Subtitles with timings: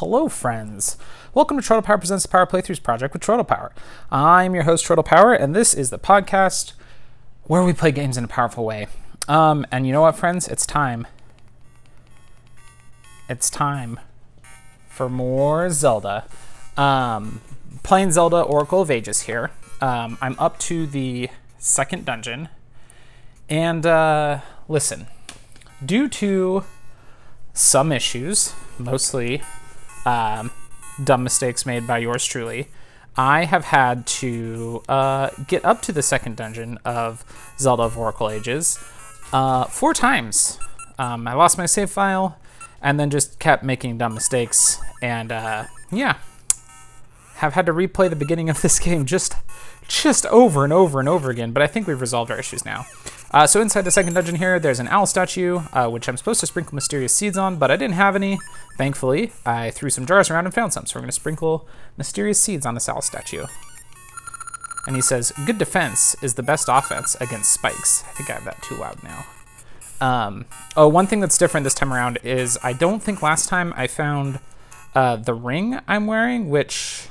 [0.00, 0.96] hello friends.
[1.34, 3.70] Welcome to Troidal Power Presents the Power Playthroughs project with Troidal Power.
[4.10, 6.72] I'm your host, Troidal Power, and this is the podcast
[7.42, 8.86] where we play games in a powerful way.
[9.28, 10.48] Um, and you know what, friends?
[10.48, 11.06] It's time.
[13.28, 14.00] It's time
[14.88, 16.24] for more Zelda.
[16.78, 17.42] Um,
[17.82, 19.50] playing Zelda Oracle of Ages here.
[19.82, 21.28] Um, I'm up to the
[21.58, 22.48] second dungeon.
[23.50, 25.08] And uh, listen,
[25.84, 26.64] due to
[27.52, 29.42] some issues, mostly
[30.06, 30.50] um,
[31.02, 32.68] dumb mistakes made by yours truly,
[33.16, 37.24] I have had to uh, get up to the second dungeon of
[37.58, 38.78] Zelda of Oracle Ages
[39.32, 40.58] uh, four times.
[40.98, 42.38] Um, I lost my save file
[42.82, 44.80] and then just kept making dumb mistakes.
[45.02, 46.16] And uh, yeah,
[47.40, 49.34] have had to replay the beginning of this game just
[49.88, 52.86] just over and over and over again, but I think we've resolved our issues now.
[53.32, 56.38] Uh, so inside the second dungeon here, there's an owl statue, uh, which I'm supposed
[56.40, 58.38] to sprinkle mysterious seeds on, but I didn't have any.
[58.76, 62.40] Thankfully, I threw some jars around and found some, so we're going to sprinkle mysterious
[62.40, 63.46] seeds on this owl statue.
[64.86, 68.04] And he says, good defense is the best offense against spikes.
[68.08, 69.26] I think I have that too loud now.
[70.00, 70.46] Um,
[70.76, 73.88] oh, one thing that's different this time around is I don't think last time I
[73.88, 74.38] found
[74.94, 77.08] uh, the ring I'm wearing, which...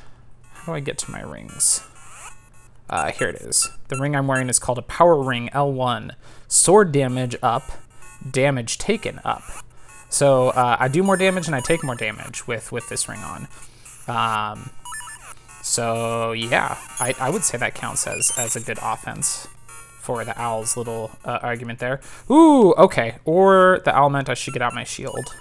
[0.59, 1.83] How do I get to my rings?
[2.89, 3.69] Uh, here it is.
[3.87, 6.11] The ring I'm wearing is called a Power Ring L1.
[6.47, 7.71] Sword damage up,
[8.29, 9.43] damage taken up.
[10.09, 13.19] So uh, I do more damage and I take more damage with, with this ring
[13.19, 13.47] on.
[14.07, 14.71] Um,
[15.61, 19.47] so yeah, I, I would say that counts as, as a good offense
[20.01, 22.01] for the owl's little uh, argument there.
[22.31, 23.17] Ooh, okay.
[23.23, 25.35] Or the owl meant I should get out my shield.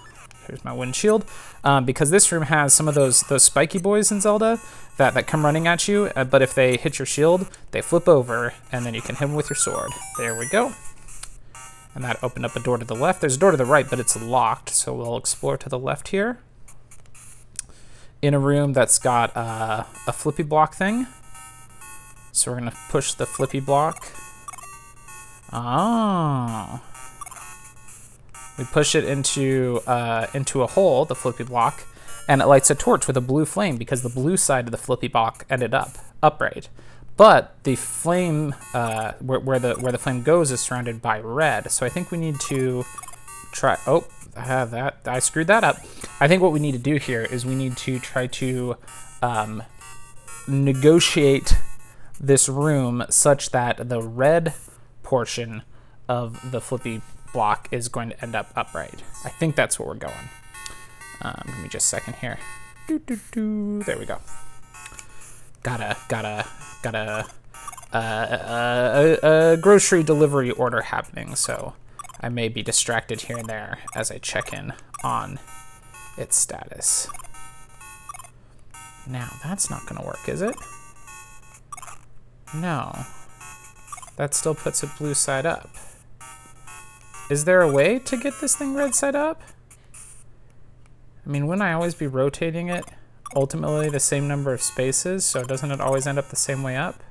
[0.46, 1.24] Here's my wind shield.
[1.64, 4.60] Um, because this room has some of those those spiky boys in Zelda
[4.98, 8.06] that, that come running at you, uh, but if they hit your shield, they flip
[8.06, 9.90] over, and then you can hit them with your sword.
[10.18, 10.72] There we go.
[11.94, 13.20] And that opened up a door to the left.
[13.20, 16.08] There's a door to the right, but it's locked, so we'll explore to the left
[16.08, 16.38] here.
[18.20, 21.06] In a room that's got uh, a flippy block thing.
[22.32, 24.06] So we're gonna push the flippy block.
[25.52, 26.80] Oh.
[28.58, 31.84] We push it into uh, into a hole, the flippy block,
[32.28, 34.76] and it lights a torch with a blue flame because the blue side of the
[34.76, 36.68] flippy block ended up upright.
[37.16, 41.72] But the flame, uh, where, where, the where the flame goes, is surrounded by red.
[41.72, 42.84] So I think we need to
[43.50, 43.76] try.
[43.88, 44.06] Oh,
[44.36, 44.98] I have that.
[45.06, 45.78] I screwed that up.
[46.20, 48.76] I think what we need to do here is we need to try to
[49.20, 49.64] um,
[50.46, 51.56] negotiate
[52.20, 54.54] this room such that the red
[55.02, 55.62] portion
[56.08, 57.00] of the flippy
[57.32, 59.02] block is going to end up upright.
[59.24, 60.14] I think that's where we're going.
[61.20, 62.38] Um, give me just a second here.
[62.86, 63.82] Doo, doo, doo.
[63.84, 64.18] There we go.
[65.62, 66.46] Gotta, gotta,
[66.82, 67.26] gotta,
[67.92, 71.74] uh, a, a grocery delivery order happening, so
[72.20, 75.38] I may be distracted here and there as I check in on
[76.16, 77.08] its status.
[79.06, 80.56] Now, that's not gonna work, is it?
[82.54, 82.92] No.
[84.16, 85.70] That still puts it blue side up.
[87.30, 89.40] Is there a way to get this thing red side up?
[91.28, 92.86] I mean, wouldn't I always be rotating it
[93.36, 96.74] ultimately the same number of spaces, so doesn't it always end up the same way
[96.74, 97.02] up?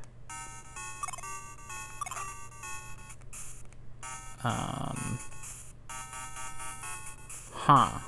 [4.44, 5.20] Um,
[7.54, 8.00] huh.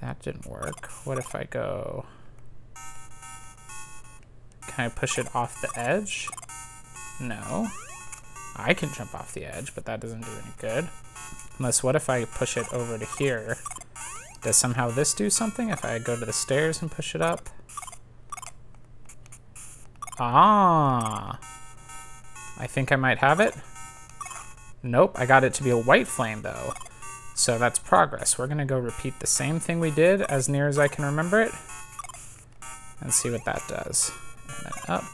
[0.00, 0.90] That didn't work.
[1.04, 2.04] What if I go...
[4.66, 6.28] Can I push it off the edge?
[7.20, 7.68] No.
[8.56, 10.88] I can jump off the edge, but that doesn't do any good.
[11.60, 13.58] Unless, what if I push it over to here?
[14.40, 17.50] Does somehow this do something if I go to the stairs and push it up?
[20.18, 21.38] Ah.
[22.58, 23.54] I think I might have it.
[24.82, 26.72] Nope, I got it to be a white flame, though.
[27.34, 28.38] So that's progress.
[28.38, 31.04] We're going to go repeat the same thing we did as near as I can
[31.04, 31.52] remember it.
[33.02, 34.10] And see what that does.
[34.48, 35.04] And then up.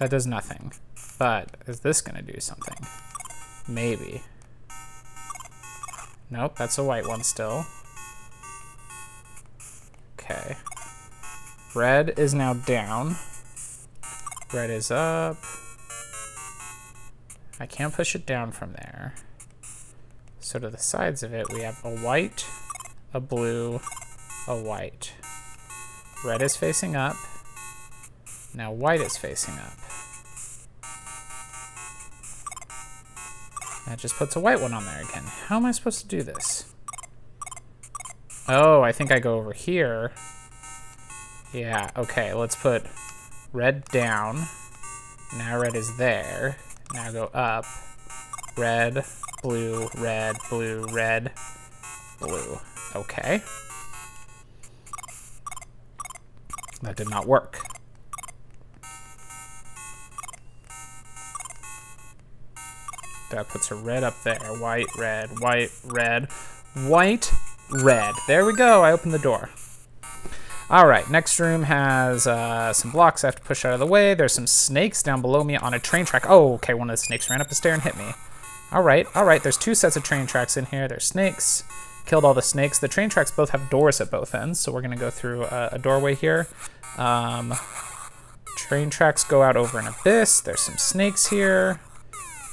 [0.00, 0.72] That does nothing.
[1.20, 2.84] But is this going to do something?
[3.68, 4.22] Maybe.
[6.34, 7.64] Nope, that's a white one still.
[10.18, 10.56] Okay.
[11.76, 13.14] Red is now down.
[14.52, 15.36] Red is up.
[17.60, 19.14] I can't push it down from there.
[20.40, 22.44] So to the sides of it, we have a white,
[23.12, 23.80] a blue,
[24.48, 25.12] a white.
[26.24, 27.14] Red is facing up.
[28.52, 29.93] Now white is facing up.
[33.86, 35.24] That just puts a white one on there again.
[35.46, 36.72] How am I supposed to do this?
[38.48, 40.12] Oh, I think I go over here.
[41.52, 42.82] Yeah, okay, let's put
[43.52, 44.46] red down.
[45.36, 46.56] Now red is there.
[46.92, 47.64] Now go up.
[48.56, 49.04] red,
[49.42, 51.32] blue, red, blue, red,
[52.20, 52.58] blue.
[52.94, 53.42] Okay.
[56.82, 57.60] That did not work.
[63.34, 64.38] That puts a red up there.
[64.38, 66.30] White, red, white, red,
[66.86, 67.32] white,
[67.68, 68.14] red.
[68.28, 68.84] There we go.
[68.84, 69.50] I open the door.
[70.70, 73.86] All right, next room has uh, some blocks I have to push out of the
[73.86, 74.14] way.
[74.14, 76.26] There's some snakes down below me on a train track.
[76.28, 78.12] Oh, okay, one of the snakes ran up a stair and hit me.
[78.70, 80.86] All right, all right, there's two sets of train tracks in here.
[80.86, 81.64] There's snakes.
[82.06, 82.78] Killed all the snakes.
[82.78, 85.70] The train tracks both have doors at both ends, so we're gonna go through a,
[85.72, 86.46] a doorway here.
[86.96, 87.52] Um,
[88.56, 90.40] train tracks go out over an abyss.
[90.40, 91.80] There's some snakes here.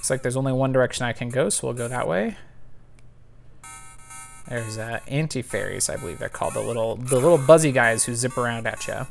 [0.01, 2.36] Looks like there's only one direction I can go, so we'll go that way.
[4.50, 8.36] There's uh, anti-fairies, I believe they're called, the little the little buzzy guys who zip
[8.36, 9.06] around at you.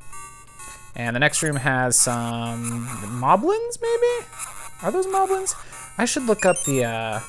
[0.96, 4.26] And the next room has some moblins, maybe?
[4.82, 5.54] Are those moblins?
[5.96, 7.20] I should look up the uh,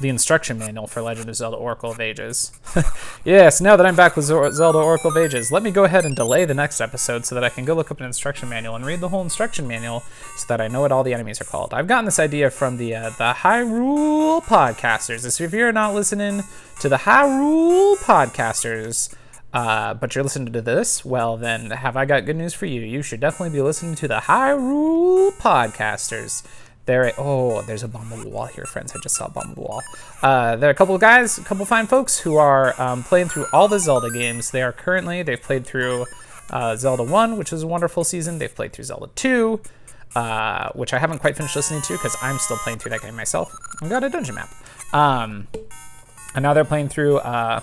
[0.00, 2.52] the instruction manual for Legend of Zelda Oracle of Ages.
[3.24, 6.16] yes, now that I'm back with Zelda Oracle of Ages, let me go ahead and
[6.16, 8.84] delay the next episode so that I can go look up an instruction manual and
[8.84, 10.02] read the whole instruction manual
[10.36, 11.72] so that I know what all the enemies are called.
[11.72, 15.30] I've gotten this idea from the uh, the Hyrule podcasters.
[15.30, 16.42] So if you're not listening
[16.80, 19.14] to the Hyrule podcasters,
[19.52, 22.80] uh, but you're listening to this, well then, have I got good news for you?
[22.80, 26.42] You should definitely be listening to the Hyrule podcasters.
[26.86, 28.92] There, oh, there's a bomb the wall here, friends.
[28.94, 29.82] I just saw a bomb the wall.
[30.22, 33.28] Uh, there are a couple of guys, a couple fine folks who are um, playing
[33.28, 34.50] through all the Zelda games.
[34.50, 36.04] They are currently, they've played through
[36.50, 38.38] uh, Zelda 1, which was a wonderful season.
[38.38, 39.60] They've played through Zelda 2,
[40.14, 43.16] uh, which I haven't quite finished listening to because I'm still playing through that game
[43.16, 43.50] myself.
[43.80, 44.50] I've got a dungeon map.
[44.92, 45.48] Um,
[46.34, 47.60] and now they're playing through uh,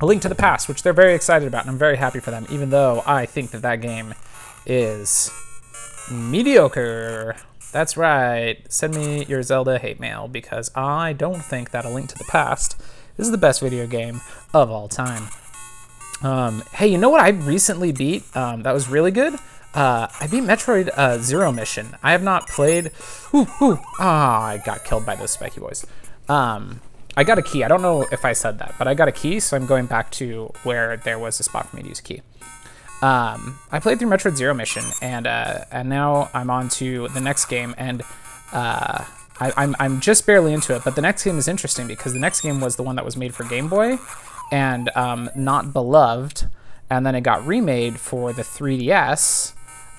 [0.00, 2.32] A Link to the Past, which they're very excited about, and I'm very happy for
[2.32, 4.14] them, even though I think that that game
[4.66, 5.30] is
[6.10, 7.36] mediocre.
[7.72, 8.60] That's right.
[8.72, 12.24] Send me your Zelda hate mail because I don't think that A Link to the
[12.24, 12.80] Past
[13.18, 14.20] is the best video game
[14.52, 15.28] of all time.
[16.22, 18.24] Um, hey, you know what I recently beat?
[18.36, 19.34] Um, that was really good.
[19.74, 21.96] Uh, I beat Metroid uh, Zero Mission.
[22.02, 22.92] I have not played.
[23.34, 23.78] Ooh, ooh.
[23.98, 25.84] Ah, I got killed by those spiky boys.
[26.28, 26.80] Um,
[27.16, 27.64] I got a key.
[27.64, 29.86] I don't know if I said that, but I got a key, so I'm going
[29.86, 32.22] back to where there was a spot for me to use a key.
[33.04, 37.20] Um, I played through Metroid Zero Mission, and uh, and now I'm on to the
[37.20, 38.00] next game, and
[38.50, 39.04] uh,
[39.38, 40.84] I, I'm I'm just barely into it.
[40.84, 43.14] But the next game is interesting because the next game was the one that was
[43.14, 43.98] made for Game Boy,
[44.50, 46.46] and um, not beloved,
[46.88, 49.52] and then it got remade for the 3DS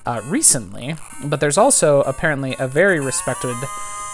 [0.04, 0.96] uh, recently.
[1.24, 3.54] But there's also apparently a very respected.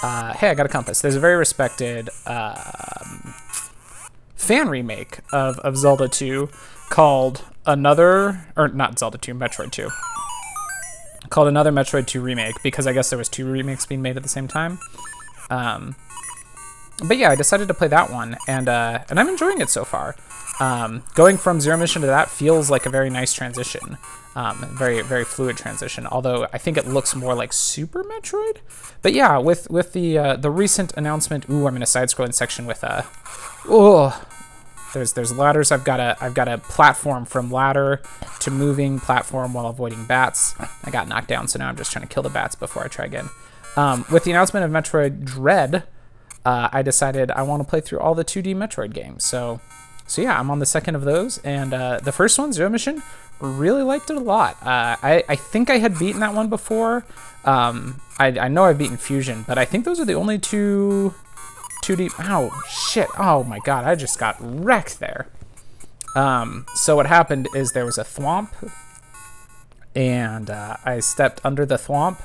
[0.03, 1.01] Uh, hey, I got a compass.
[1.01, 3.35] There's a very respected um,
[4.35, 6.51] fan remake of, of Zelda 2
[6.91, 9.89] called another, or not Zelda 2, Metroid 2.
[11.29, 14.23] Called another Metroid 2 remake because I guess there was two remakes being made at
[14.23, 14.79] the same time.
[15.51, 15.97] Um,
[17.05, 19.85] but yeah, I decided to play that one, and uh, and I'm enjoying it so
[19.85, 20.15] far.
[20.61, 23.99] Um, going from Zero Mission to that feels like a very nice transition,
[24.37, 26.07] um, very very fluid transition.
[26.07, 28.59] Although I think it looks more like Super Metroid.
[29.01, 32.67] But yeah, with with the uh, the recent announcement, ooh, I'm in a side-scrolling section
[32.67, 33.03] with uh,
[33.67, 34.25] oh,
[34.93, 35.73] there's there's ladders.
[35.73, 38.03] I've got a I've got a platform from ladder
[38.41, 40.55] to moving platform while avoiding bats.
[40.85, 42.89] I got knocked down, so now I'm just trying to kill the bats before I
[42.89, 43.29] try again.
[43.77, 45.85] Um, with the announcement of Metroid Dread,
[46.45, 49.25] uh, I decided I want to play through all the 2D Metroid games.
[49.25, 49.61] So,
[50.07, 53.03] so yeah, I'm on the second of those, and uh, the first one, Zero Mission,
[53.41, 54.57] really liked it a lot.
[54.63, 57.05] Uh, I I think I had beaten that one before.
[57.45, 61.15] Um, I I know I've beaten Fusion, but I think those are the only two
[61.83, 62.13] 2D.
[62.21, 63.09] Oh, shit.
[63.19, 65.29] Oh my god, I just got wrecked there.
[66.15, 68.51] Um, so what happened is there was a thwomp,
[69.95, 72.19] and uh, I stepped under the thwomp,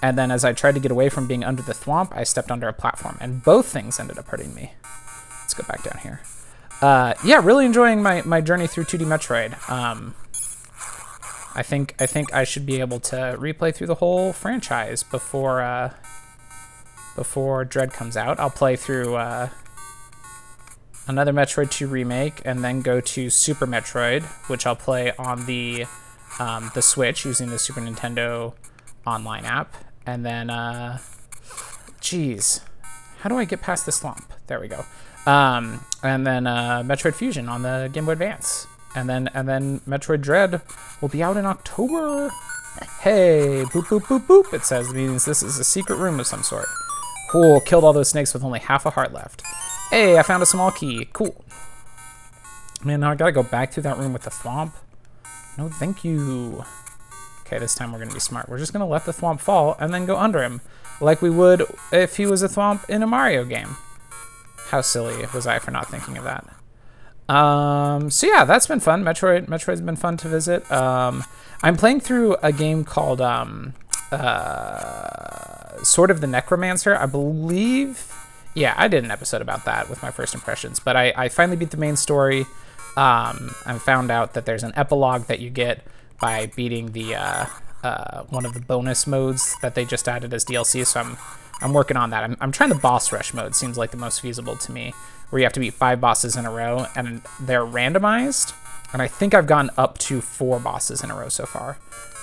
[0.00, 2.50] and then as I tried to get away from being under the thwomp, I stepped
[2.50, 4.72] under a platform, and both things ended up hurting me.
[5.40, 6.20] Let's go back down here.
[6.80, 9.70] Uh, yeah, really enjoying my, my journey through 2D Metroid.
[9.70, 10.14] Um,
[11.54, 15.60] I think I think I should be able to replay through the whole franchise before
[15.60, 15.92] uh,
[17.16, 18.38] before Dread comes out.
[18.40, 19.48] I'll play through uh,
[21.06, 25.86] another Metroid 2 remake and then go to Super Metroid, which I'll play on the
[26.38, 28.54] um, the Switch using the Super Nintendo
[29.06, 29.74] online app.
[30.06, 30.98] And then, uh,
[32.00, 32.60] geez,
[33.18, 34.32] how do I get past this lump?
[34.46, 34.84] There we go.
[35.26, 38.66] Um, and then uh, Metroid Fusion on the Game Boy Advance.
[38.94, 40.60] And then and then Metroid Dread
[41.00, 42.30] will be out in October.
[43.00, 44.52] Hey, boop boop boop boop.
[44.52, 46.66] It says it means this is a secret room of some sort.
[47.32, 49.42] Cool, killed all those snakes with only half a heart left.
[49.88, 51.08] Hey, I found a small key.
[51.14, 51.42] Cool.
[52.84, 54.72] Man, now I gotta go back through that room with the thwomp.
[55.56, 56.62] No, thank you.
[57.40, 58.50] Okay, this time we're gonna be smart.
[58.50, 60.60] We're just gonna let the thwomp fall and then go under him,
[61.00, 63.78] like we would if he was a thwomp in a Mario game.
[64.68, 67.34] How silly was I for not thinking of that?
[67.34, 69.04] Um, so yeah, that's been fun.
[69.04, 70.70] Metroid, Metroid's been fun to visit.
[70.70, 71.24] Um,
[71.62, 73.72] I'm playing through a game called um,
[74.12, 76.96] uh, Sword of the Necromancer.
[76.96, 78.12] I believe.
[78.54, 80.78] Yeah, I did an episode about that with my first impressions.
[80.78, 82.40] But I, I finally beat the main story.
[82.96, 85.82] Um, I found out that there's an epilogue that you get
[86.20, 87.46] by beating the uh,
[87.82, 90.86] uh, one of the bonus modes that they just added as DLC.
[90.86, 91.16] So I'm
[91.62, 92.24] I'm working on that.
[92.24, 93.54] I'm, I'm trying the boss rush mode.
[93.54, 94.92] Seems like the most feasible to me,
[95.30, 98.52] where you have to beat five bosses in a row and they're randomized.
[98.92, 101.78] And I think I've gotten up to four bosses in a row so far.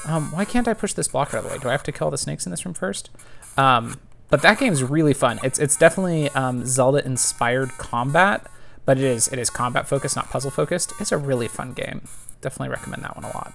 [0.05, 1.57] Um, why can't I push this block out of the way?
[1.57, 3.09] Do I have to kill the snakes in this room first?
[3.57, 5.39] Um, but that game's really fun.
[5.43, 8.45] It's it's definitely um, Zelda inspired combat,
[8.85, 10.93] but it is it is combat focused, not puzzle focused.
[10.99, 12.07] It's a really fun game.
[12.41, 13.53] Definitely recommend that one a lot.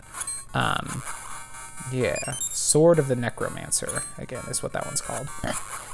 [0.53, 1.03] Um,
[1.93, 5.29] yeah, Sword of the Necromancer again is what that one's called.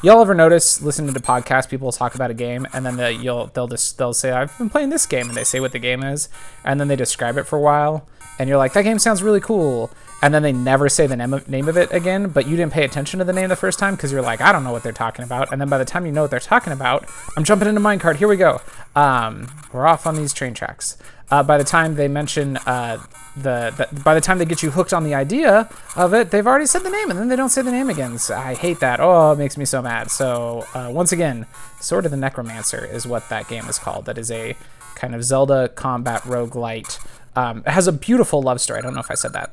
[0.03, 3.47] Y'all ever notice listening to podcasts, people talk about a game and then the, you'll
[3.49, 6.03] they'll just they'll say I've been playing this game and they say what the game
[6.03, 6.29] is
[6.65, 9.41] and then they describe it for a while and you're like that game sounds really
[9.41, 9.91] cool
[10.23, 13.19] and then they never say the name of, it again, but you didn't pay attention
[13.19, 15.25] to the name the first time because you're like I don't know what they're talking
[15.25, 17.81] about and then by the time you know what they're talking about, I'm jumping into
[17.81, 18.17] minecart.
[18.17, 18.61] Here we go.
[18.95, 20.97] Um, we're off on these train tracks.
[21.31, 23.01] Uh, by the time they mention uh,
[23.37, 26.47] the, the, by the time they get you hooked on the idea of it, they've
[26.47, 28.19] already said the name and then they don't say the name again.
[28.19, 28.99] So I hate that.
[29.01, 30.11] Oh, it makes me so mad.
[30.11, 31.47] So uh, once again,
[31.81, 34.07] Sword of the Necromancer is what that game is called.
[34.07, 34.57] That is a
[34.97, 36.99] kind of Zelda combat roguelite.
[37.37, 38.81] Um, it has a beautiful love story.
[38.81, 39.53] I don't know if I said that.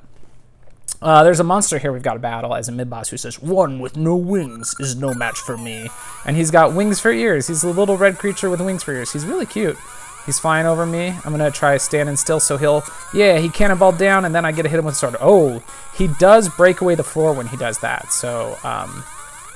[1.01, 3.79] Uh, there's a monster here we've got to battle as a mid-boss who says, One
[3.79, 5.89] with no wings is no match for me.
[6.25, 7.47] And he's got wings for ears.
[7.47, 9.13] He's a little red creature with wings for ears.
[9.13, 9.77] He's really cute.
[10.25, 11.15] He's flying over me.
[11.23, 14.63] I'm gonna try standing still so he'll, yeah, he cannonball down and then I get
[14.63, 15.15] to hit him with a sword.
[15.21, 15.63] Oh,
[15.95, 18.11] he does break away the floor when he does that.
[18.11, 19.05] So um,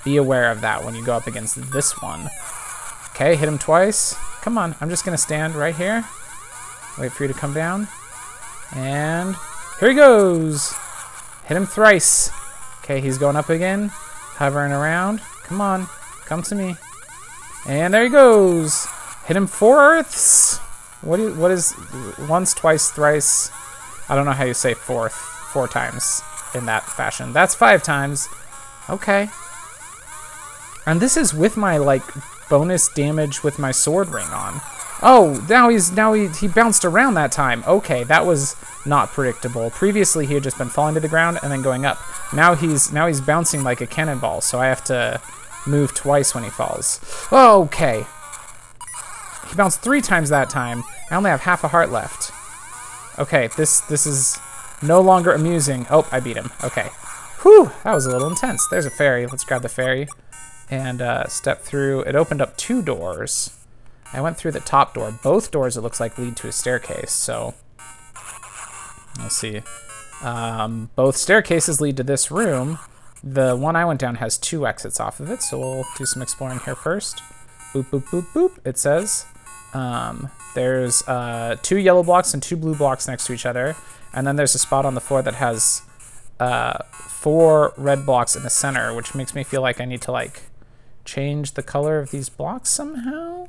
[0.05, 2.29] be aware of that when you go up against this one.
[3.09, 4.15] Okay, hit him twice.
[4.41, 6.05] Come on, I'm just gonna stand right here.
[6.97, 7.89] Wait for you to come down.
[8.73, 9.35] And
[9.79, 10.73] here he goes.
[11.51, 12.31] Hit him thrice.
[12.77, 13.89] Okay, he's going up again.
[13.89, 15.19] Hovering around.
[15.43, 15.87] Come on,
[16.23, 16.77] come to me.
[17.67, 18.87] And there he goes.
[19.25, 20.59] Hit him fourths.
[21.01, 21.75] What is, what is
[22.29, 23.51] once, twice, thrice?
[24.07, 26.21] I don't know how you say fourth, four times
[26.55, 27.33] in that fashion.
[27.33, 28.29] That's five times.
[28.89, 29.27] Okay.
[30.85, 32.03] And this is with my like
[32.49, 34.61] bonus damage with my sword ring on.
[35.03, 37.63] Oh, now he's now he he bounced around that time.
[37.65, 38.55] Okay, that was
[38.85, 39.69] not predictable.
[39.71, 41.99] Previously he had just been falling to the ground and then going up.
[42.33, 45.19] Now he's now he's bouncing like a cannonball, so I have to
[45.65, 46.99] move twice when he falls.
[47.31, 48.05] Okay.
[49.49, 50.83] He bounced three times that time.
[51.09, 52.31] I only have half a heart left.
[53.19, 54.39] Okay, this this is
[54.81, 55.85] no longer amusing.
[55.89, 56.51] Oh, I beat him.
[56.63, 56.89] Okay.
[57.41, 58.67] Whew, that was a little intense.
[58.67, 59.25] There's a fairy.
[59.25, 60.07] Let's grab the fairy
[60.69, 62.01] and uh, step through.
[62.01, 63.51] It opened up two doors.
[64.13, 65.11] I went through the top door.
[65.23, 67.53] Both doors, it looks like, lead to a staircase, so...
[69.19, 69.61] We'll see.
[70.23, 72.79] Um, both staircases lead to this room.
[73.23, 76.21] The one I went down has two exits off of it, so we'll do some
[76.21, 77.21] exploring here first.
[77.73, 79.25] Boop, boop, boop, boop, it says.
[79.73, 83.75] Um, there's uh, two yellow blocks and two blue blocks next to each other.
[84.13, 85.83] And then there's a spot on the floor that has
[86.39, 90.11] uh, four red blocks in the center, which makes me feel like I need to
[90.11, 90.43] like
[91.05, 93.47] change the color of these blocks somehow.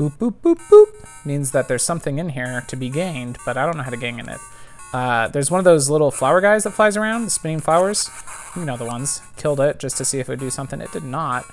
[0.00, 1.26] Boop, boop, boop, boop.
[1.26, 3.98] Means that there's something in here to be gained, but I don't know how to
[3.98, 4.40] gain in it.
[4.94, 8.08] Uh, there's one of those little flower guys that flies around, the spinning flowers.
[8.56, 9.20] You know the ones.
[9.36, 10.80] Killed it just to see if it would do something.
[10.80, 11.44] It did not.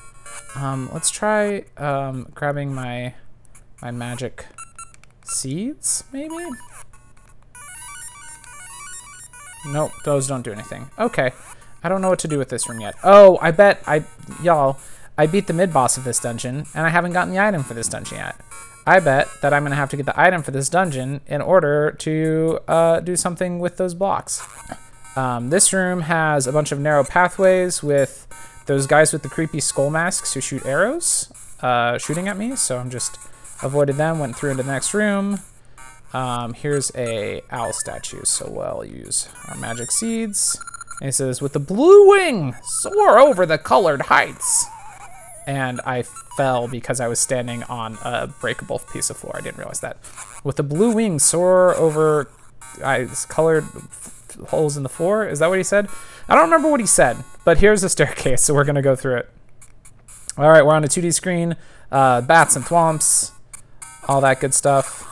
[0.56, 3.16] Um, let's try um, grabbing my
[3.82, 4.46] my magic
[5.26, 6.34] seeds, maybe?
[9.68, 10.90] Nope, those don't do anything.
[10.98, 11.34] Okay,
[11.84, 12.96] I don't know what to do with this room yet.
[13.04, 14.06] Oh, I bet I,
[14.42, 14.78] y'all,
[15.18, 17.88] I beat the mid-boss of this dungeon, and I haven't gotten the item for this
[17.88, 18.36] dungeon yet.
[18.86, 21.42] I bet that I'm going to have to get the item for this dungeon in
[21.42, 24.42] order to uh, do something with those blocks.
[25.16, 28.28] Um, this room has a bunch of narrow pathways with
[28.68, 31.32] those guys with the creepy skull masks who shoot arrows
[31.62, 33.18] uh, shooting at me, so I'm just
[33.64, 35.40] avoided them, went through into the next room.
[36.14, 40.58] Um, here's a owl statue, so we'll use our magic seeds.
[41.02, 44.66] And it says, with the blue wing, soar over the colored heights.
[45.48, 49.38] And I fell because I was standing on a breakable piece of floor.
[49.38, 49.98] I didn't realize that.
[50.44, 52.30] With the blue wing, soar over
[52.84, 53.66] uh, colored
[54.50, 55.28] holes in the floor.
[55.28, 55.88] Is that what he said?
[56.28, 58.96] I don't remember what he said, but here's the staircase, so we're going to go
[58.96, 59.30] through it.
[60.38, 61.56] All right, we're on a 2D screen.
[61.92, 63.32] Uh, bats and thwomps,
[64.08, 65.06] all that good stuff.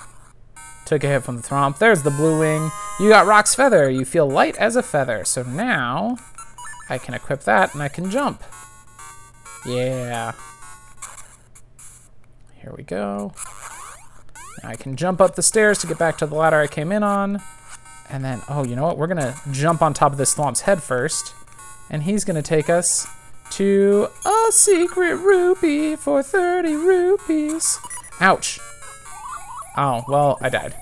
[0.86, 1.80] Took a hit from the Thwomp.
[1.80, 2.70] There's the blue wing.
[3.00, 3.90] You got Roc's Feather.
[3.90, 5.26] You feel light as a feather.
[5.26, 6.18] So now
[6.90, 8.44] I can equip that and I can jump.
[9.66, 10.34] Yeah.
[12.54, 13.34] Here we go.
[14.64, 16.92] Now I can jump up the stairs to get back to the ladder I came
[16.92, 17.42] in on.
[18.10, 18.98] And then, oh, you know what?
[18.98, 21.34] We're going to jump on top of this Thwomp's head first.
[21.90, 23.08] And he's going to take us
[23.52, 27.80] to a secret rupee for 30 rupees.
[28.20, 28.60] Ouch.
[29.78, 30.76] Oh, well, I died.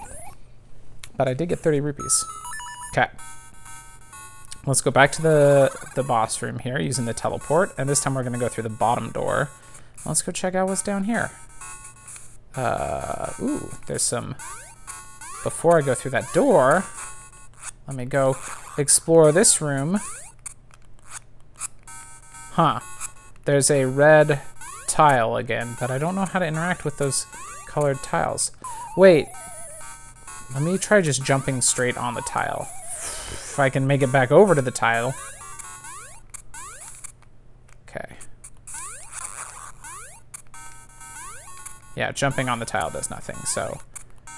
[1.17, 2.25] But I did get 30 rupees.
[2.93, 3.09] Okay.
[4.65, 7.73] Let's go back to the, the boss room here using the teleport.
[7.77, 9.49] And this time we're going to go through the bottom door.
[10.05, 11.31] Let's go check out what's down here.
[12.55, 14.35] Uh, ooh, there's some...
[15.43, 16.85] Before I go through that door,
[17.85, 18.37] let me go
[18.77, 19.99] explore this room.
[22.51, 22.79] Huh.
[23.43, 24.41] There's a red
[24.87, 27.25] tile again, but I don't know how to interact with those
[27.67, 28.51] colored tiles.
[28.95, 29.27] Wait.
[30.53, 32.69] Let me try just jumping straight on the tile.
[33.53, 35.13] If I can make it back over to the tile.
[37.87, 38.15] Okay.
[41.95, 43.79] Yeah, jumping on the tile does nothing, so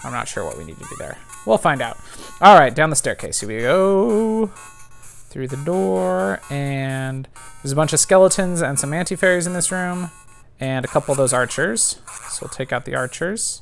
[0.03, 1.17] I'm not sure what we need to do there.
[1.45, 1.97] We'll find out.
[2.41, 3.39] All right, down the staircase.
[3.39, 4.47] Here we go
[4.97, 7.29] through the door, and
[7.63, 10.11] there's a bunch of skeletons and some anti-fairies in this room,
[10.59, 12.01] and a couple of those archers.
[12.31, 13.61] So we'll take out the archers.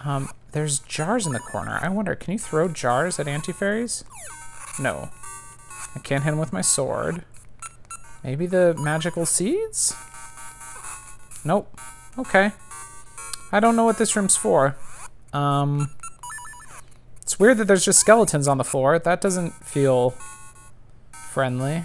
[0.00, 1.78] Um, there's jars in the corner.
[1.82, 4.02] I wonder, can you throw jars at anti-fairies?
[4.80, 5.10] No.
[5.94, 7.24] I can't hit him with my sword.
[8.22, 9.94] Maybe the magical seeds?
[11.44, 11.78] Nope.
[12.18, 12.52] Okay.
[13.52, 14.76] I don't know what this room's for.
[15.32, 15.90] Um,
[17.22, 18.98] it's weird that there's just skeletons on the floor.
[18.98, 20.14] That doesn't feel
[21.12, 21.84] friendly,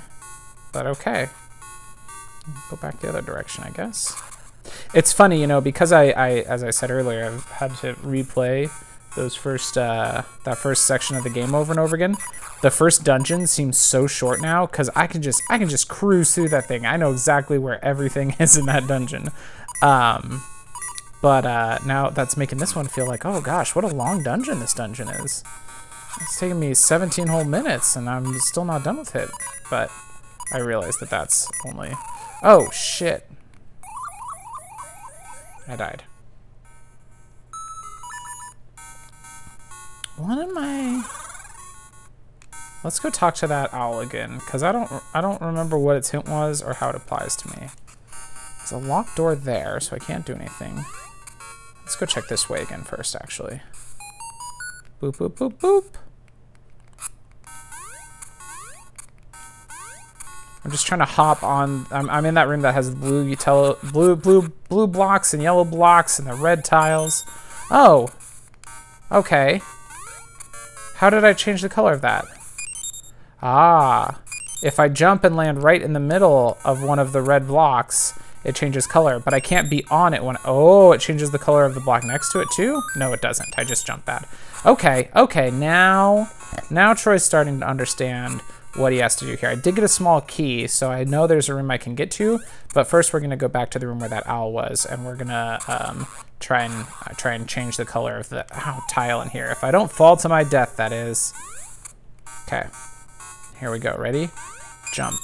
[0.71, 1.29] but okay.
[2.69, 4.13] Go back the other direction, I guess.
[4.93, 8.69] It's funny, you know, because I, I as I said earlier, I've had to replay
[9.15, 12.15] those first, uh, that first section of the game over and over again.
[12.61, 16.33] The first dungeon seems so short now because I can just, I can just cruise
[16.33, 16.85] through that thing.
[16.85, 19.29] I know exactly where everything is in that dungeon.
[19.81, 20.43] Um,
[21.21, 24.59] but uh, now that's making this one feel like, oh gosh, what a long dungeon
[24.59, 25.43] this dungeon is.
[26.21, 29.29] It's taking me 17 whole minutes and I'm still not done with it.
[29.69, 29.89] But
[30.51, 31.93] I realize that that's only...
[32.43, 33.29] Oh, shit.
[35.67, 36.03] I died.
[40.17, 41.05] What am I...
[42.83, 46.09] Let's go talk to that owl again, because I don't I don't remember what its
[46.09, 47.69] hint was or how it applies to me.
[48.57, 50.83] There's a locked door there, so I can't do anything.
[51.81, 53.61] Let's go check this way again first, actually.
[55.01, 55.85] Boop, boop, boop, boop.
[60.65, 61.85] I'm just trying to hop on.
[61.91, 65.65] I'm, I'm in that room that has blue util blue blue blue blocks and yellow
[65.65, 67.25] blocks and the red tiles.
[67.69, 68.09] Oh,
[69.11, 69.61] okay.
[70.95, 72.25] How did I change the color of that?
[73.41, 74.19] Ah,
[74.63, 78.17] if I jump and land right in the middle of one of the red blocks,
[78.43, 81.65] it changes color, but I can't be on it when, oh, it changes the color
[81.65, 82.81] of the block next to it too?
[82.95, 83.53] No, it doesn't.
[83.57, 84.27] I just jumped that.
[84.65, 86.29] Okay, okay, now,
[86.69, 88.41] now Troy's starting to understand
[88.75, 89.49] what he has to do here.
[89.49, 92.11] I did get a small key, so I know there's a room I can get
[92.11, 92.39] to,
[92.73, 95.15] but first we're gonna go back to the room where that owl was, and we're
[95.15, 96.07] gonna um,
[96.39, 98.45] try and uh, try and change the color of the
[98.89, 99.47] tile in here.
[99.47, 101.33] If I don't fall to my death, that is.
[102.47, 102.67] Okay,
[103.59, 104.29] here we go, ready?
[104.93, 105.19] Jump.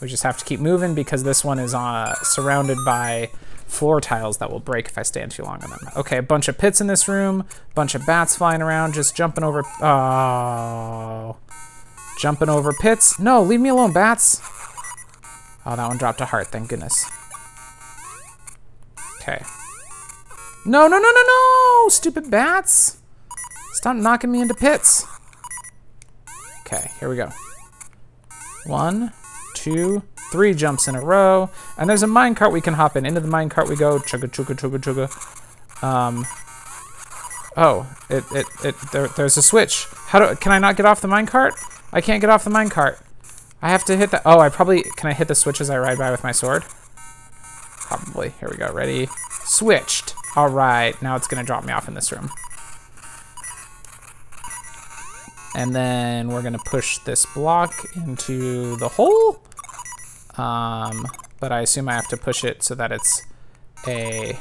[0.00, 3.30] We just have to keep moving because this one is uh, surrounded by
[3.66, 5.80] floor tiles that will break if I stand too long on them.
[5.96, 9.44] Okay, a bunch of pits in this room, bunch of bats flying around, just jumping
[9.44, 11.36] over, oh.
[12.24, 13.18] Jumping over pits.
[13.18, 14.40] No, leave me alone, bats.
[15.66, 17.04] Oh, that one dropped a heart, thank goodness.
[19.20, 19.44] Okay.
[20.64, 21.88] No, no, no, no, no!
[21.90, 23.02] Stupid bats!
[23.74, 25.06] Stop knocking me into pits.
[26.60, 27.30] Okay, here we go.
[28.64, 29.12] One,
[29.52, 31.50] two, three jumps in a row.
[31.76, 33.04] And there's a minecart we can hop in.
[33.04, 33.98] Into the minecart we go.
[33.98, 35.84] Chugga, chugga, chugga, chugga.
[35.86, 36.26] Um,
[37.54, 39.84] oh, it, it, it, there, there's a switch.
[40.06, 41.52] How do, can I not get off the minecart?
[41.94, 43.00] I can't get off the minecart.
[43.62, 44.20] I have to hit the...
[44.26, 44.82] Oh, I probably...
[44.96, 46.64] Can I hit the switch as I ride by with my sword?
[46.64, 48.30] Probably.
[48.40, 48.72] Here we go.
[48.72, 49.08] Ready?
[49.44, 50.14] Switched.
[50.34, 51.00] All right.
[51.00, 52.30] Now it's going to drop me off in this room.
[55.54, 59.40] And then we're going to push this block into the hole.
[60.36, 61.06] Um,
[61.38, 63.22] but I assume I have to push it so that it's
[63.86, 64.36] a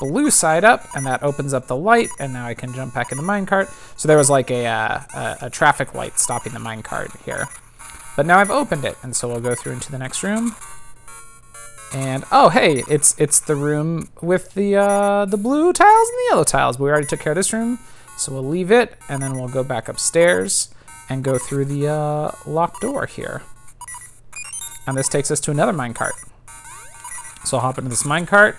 [0.00, 3.12] blue side up, and that opens up the light, and now I can jump back
[3.12, 3.72] in the minecart.
[3.98, 7.46] So there was like a, uh, a, a traffic light stopping the minecart here.
[8.16, 10.54] But now I've opened it, and so we'll go through into the next room.
[11.92, 16.26] And oh hey, it's it's the room with the uh, the blue tiles and the
[16.30, 16.76] yellow tiles.
[16.76, 17.78] But we already took care of this room.
[18.16, 20.74] So we'll leave it, and then we'll go back upstairs
[21.08, 23.42] and go through the uh, locked door here.
[24.86, 26.12] And this takes us to another minecart.
[27.44, 28.56] So I'll hop into this minecart,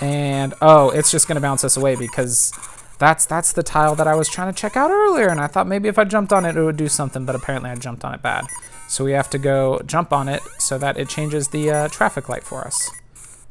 [0.00, 2.52] and oh, it's just gonna bounce us away because
[2.98, 5.66] that's that's the tile that I was trying to check out earlier, and I thought
[5.66, 8.14] maybe if I jumped on it, it would do something, but apparently I jumped on
[8.14, 8.46] it bad.
[8.88, 12.28] So we have to go jump on it so that it changes the uh, traffic
[12.28, 12.90] light for us.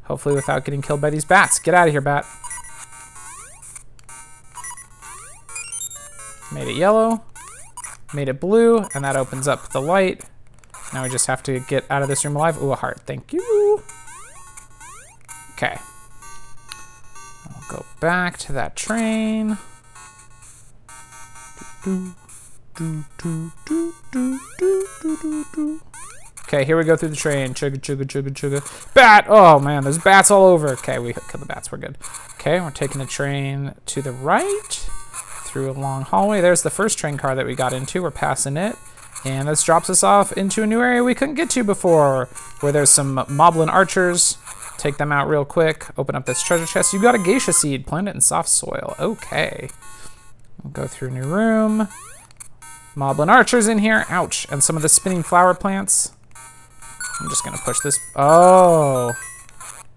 [0.04, 1.58] Hopefully without getting killed by these bats.
[1.58, 2.24] Get out of here, bat.
[6.52, 7.24] Made it yellow,
[8.14, 10.24] made it blue, and that opens up the light.
[10.92, 12.62] Now we just have to get out of this room alive.
[12.62, 13.82] Ooh, a heart, thank you.
[15.54, 15.78] Okay.
[17.72, 19.56] Go back to that train.
[26.42, 27.54] Okay, here we go through the train.
[27.54, 28.92] Chugga, chugga, chugga, chugga.
[28.92, 29.24] Bat!
[29.30, 30.68] Oh man, there's bats all over.
[30.72, 31.72] Okay, we killed the bats.
[31.72, 31.96] We're good.
[32.34, 34.90] Okay, we're taking the train to the right
[35.46, 36.42] through a long hallway.
[36.42, 38.02] There's the first train car that we got into.
[38.02, 38.76] We're passing it.
[39.24, 42.26] And this drops us off into a new area we couldn't get to before,
[42.60, 44.36] where there's some moblin archers.
[44.82, 45.86] Take them out real quick.
[45.96, 46.92] Open up this treasure chest.
[46.92, 47.86] You got a Gasha seed.
[47.86, 48.96] Plant it in soft soil.
[48.98, 49.68] Okay.
[50.60, 51.86] We'll go through new room.
[52.96, 54.04] Moblin archers in here.
[54.08, 54.44] Ouch.
[54.50, 56.10] And some of the spinning flower plants.
[57.20, 57.96] I'm just gonna push this.
[58.16, 59.12] Oh,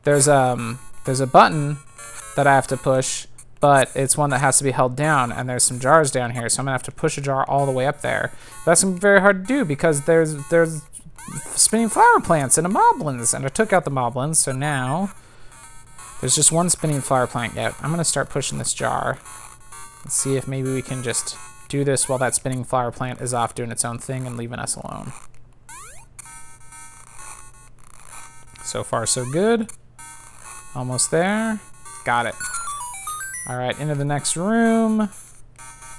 [0.03, 1.77] there's um there's a button
[2.35, 3.25] that I have to push
[3.59, 6.47] but it's one that has to be held down, and there's some jars down here,
[6.49, 8.31] so I'm gonna have to push a jar all the way up there.
[8.63, 10.83] But that's gonna be very hard to do because there's there's
[11.55, 15.11] spinning flower plants and a moblins, and I took out the moblins, so now
[16.21, 17.75] there's just one spinning flower plant yet.
[17.81, 19.17] I'm gonna start pushing this jar.
[20.03, 23.33] Let's see if maybe we can just do this while that spinning flower plant is
[23.33, 25.13] off doing its own thing and leaving us alone.
[28.63, 29.71] So far, so good.
[30.75, 31.59] Almost there.
[32.03, 32.35] Got it.
[33.47, 35.09] All right, into the next room.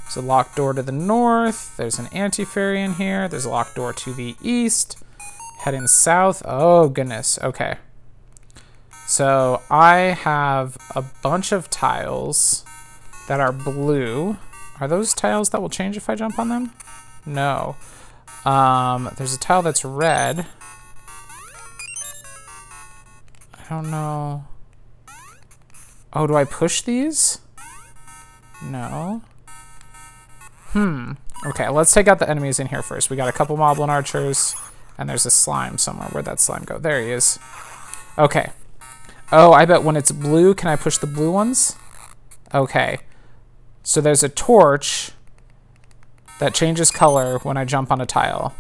[0.05, 1.77] There's a locked door to the north.
[1.77, 3.29] There's an anti-fairy in here.
[3.29, 5.03] There's a locked door to the east.
[5.59, 6.43] Heading south.
[6.45, 7.39] Oh, goodness.
[7.43, 7.77] Okay.
[9.07, 12.65] So I have a bunch of tiles
[13.29, 14.37] that are blue.
[14.81, 16.73] Are those tiles that will change if I jump on them?
[17.25, 17.77] No.
[18.45, 20.47] Um, there's a tile that's red.
[23.59, 24.45] I don't know.
[26.13, 27.41] Oh, do I push these?
[28.63, 29.23] No.
[30.69, 31.13] Hmm.
[31.47, 33.11] Okay, let's take out the enemies in here first.
[33.11, 34.55] We got a couple Moblin Archers,
[34.99, 36.09] and there's a slime somewhere.
[36.09, 36.79] Where'd that slime go?
[36.79, 37.39] There he is.
[38.19, 38.51] Okay.
[39.33, 41.77] Oh, I bet when it's blue, can I push the blue ones?
[42.55, 42.99] Okay.
[43.83, 45.13] So there's a torch
[46.39, 48.55] that changes color when I jump on a tile.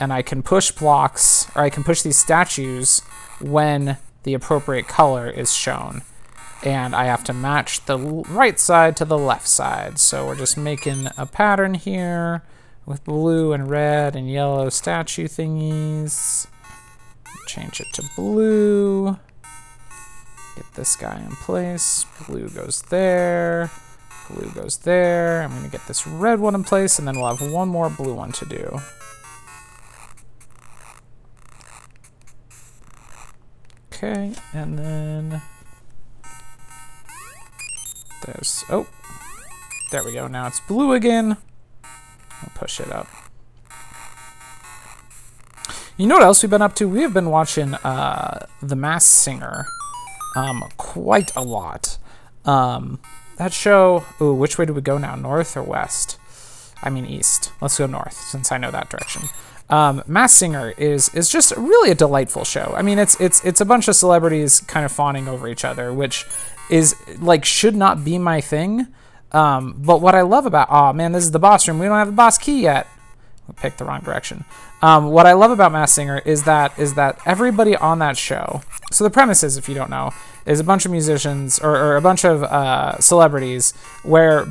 [0.00, 3.00] And I can push blocks, or I can push these statues
[3.40, 6.02] when the appropriate color is shown
[6.62, 9.98] and I have to match the right side to the left side.
[9.98, 12.42] So we're just making a pattern here
[12.86, 16.46] with blue and red and yellow statue thingies.
[17.46, 19.18] Change it to blue.
[20.56, 22.04] Get this guy in place.
[22.26, 23.70] Blue goes there.
[24.30, 25.42] Blue goes there.
[25.42, 27.90] I'm going to get this red one in place, and then we'll have one more
[27.90, 28.80] blue one to do.
[33.92, 35.42] Okay, and then
[38.26, 38.86] there's, oh,
[39.90, 40.26] there we go.
[40.26, 41.36] Now it's blue again.
[42.42, 43.08] I'll push it up.
[45.96, 46.88] You know what else we've been up to?
[46.88, 49.66] We have been watching uh, The Masked Singer
[50.34, 51.98] um, quite a lot.
[52.44, 52.98] Um,
[53.36, 55.14] that show, ooh, which way do we go now?
[55.16, 56.18] North or west?
[56.82, 57.52] I mean east.
[57.60, 59.22] Let's go north, since I know that direction.
[59.70, 62.74] Um, Masked Singer is is just really a delightful show.
[62.76, 65.92] I mean, it's it's it's a bunch of celebrities kind of fawning over each other,
[65.92, 66.26] which
[66.68, 68.88] is like should not be my thing.
[69.32, 71.78] Um, but what I love about oh man, this is the boss room.
[71.78, 72.86] We don't have the boss key yet.
[73.48, 74.44] I picked the wrong direction.
[74.82, 78.62] Um, what I love about Masked Singer is that is that everybody on that show.
[78.90, 80.12] So the premise is, if you don't know,
[80.46, 84.46] is a bunch of musicians or, or a bunch of uh, celebrities wear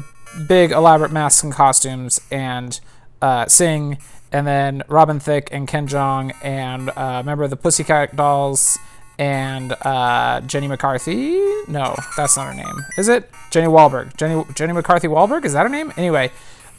[0.48, 2.80] big elaborate masks and costumes and
[3.22, 3.98] uh, sing,
[4.32, 8.78] and then Robin Thicke and Ken Jeong and uh, member of the Pussycat Dolls
[9.22, 11.34] and uh, Jenny McCarthy.
[11.68, 12.84] No, that's not her name.
[12.98, 13.30] Is it?
[13.52, 14.18] Jenny Wahlberg.
[14.18, 15.46] Jenny Jenny McCarthy Wahlberg.
[15.46, 15.94] Is that her name?
[15.96, 16.32] Anyway,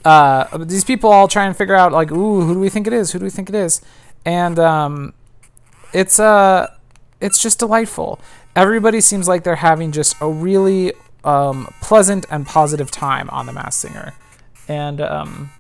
[0.05, 2.92] uh, these people all try and figure out like, ooh, who do we think it
[2.92, 3.12] is?
[3.12, 3.81] Who do we think it is?
[4.24, 5.14] And um,
[5.94, 6.74] it's uh,
[7.20, 8.18] it's just delightful.
[8.57, 13.52] Everybody seems like they're having just a really um, pleasant and positive time on The
[13.52, 14.14] Masked Singer,
[14.66, 15.50] and um,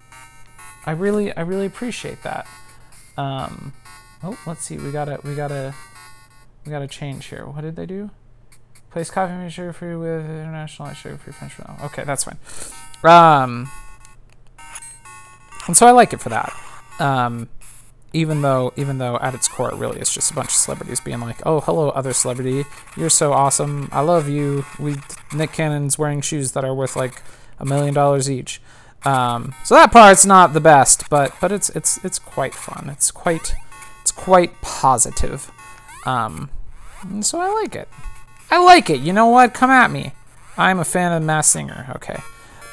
[0.84, 2.48] I really I really appreciate that.
[3.16, 3.72] Um,
[4.24, 4.78] oh, let's see.
[4.78, 5.76] We gotta we gotta
[6.64, 7.46] we got a change here.
[7.46, 8.10] What did they do?
[8.90, 11.78] Place coffee made sugar free with international sugar free French vanilla.
[11.86, 12.38] Okay, that's fine.
[13.04, 13.70] Um,
[15.66, 16.52] and so I like it for that.
[16.98, 17.48] Um,
[18.12, 21.20] even though even though at its core really is just a bunch of celebrities being
[21.20, 22.64] like, "Oh, hello, other celebrity,
[22.96, 24.96] you're so awesome, I love you." We
[25.32, 27.22] Nick Cannon's wearing shoes that are worth like
[27.58, 28.60] a million dollars each.
[29.04, 32.90] Um, so that part's not the best, but but it's it's it's quite fun.
[32.90, 33.54] It's quite
[34.02, 35.50] it's quite positive.
[36.04, 36.50] Um,
[37.20, 37.88] so I like it.
[38.50, 39.00] I like it.
[39.00, 39.54] You know what?
[39.54, 40.12] Come at me.
[40.56, 41.92] I'm a fan of Masked Singer.
[41.96, 42.20] Okay.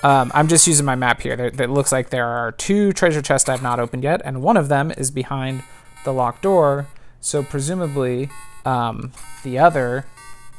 [0.03, 1.33] Um, I'm just using my map here.
[1.33, 4.69] It looks like there are two treasure chests I've not opened yet, and one of
[4.69, 5.63] them is behind
[6.05, 6.87] the locked door.
[7.19, 8.29] So presumably,
[8.65, 9.11] um,
[9.43, 10.05] the other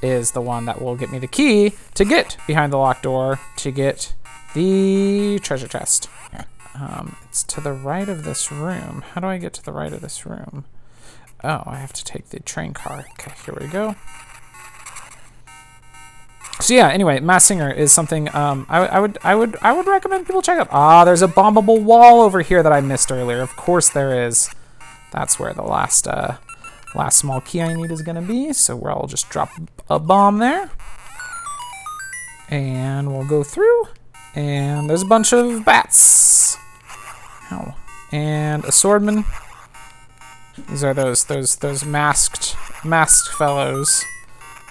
[0.03, 3.41] is the one that will get me the key to get behind the locked door
[3.57, 4.15] to get
[4.55, 6.09] the treasure chest.
[6.75, 9.03] Um, it's to the right of this room.
[9.13, 10.65] How do I get to the right of this room?
[11.43, 13.07] Oh, I have to take the train car.
[13.19, 13.95] Okay, here we go.
[16.61, 19.87] So yeah, anyway, Masked Singer is something um, I, I, would I would I would
[19.87, 20.69] recommend people check out.
[20.71, 23.41] Ah, there's a bombable wall over here that I missed earlier.
[23.41, 24.51] Of course there is.
[25.11, 26.37] That's where the last uh,
[26.95, 28.53] last small key I need is gonna be.
[28.53, 29.51] So where I'll just drop
[29.89, 30.71] a bomb there,
[32.51, 33.85] and we'll go through.
[34.35, 36.59] And there's a bunch of bats.
[37.51, 37.75] Oh,
[38.13, 39.25] and a swordman.
[40.69, 44.05] These are those those those masked masked fellows.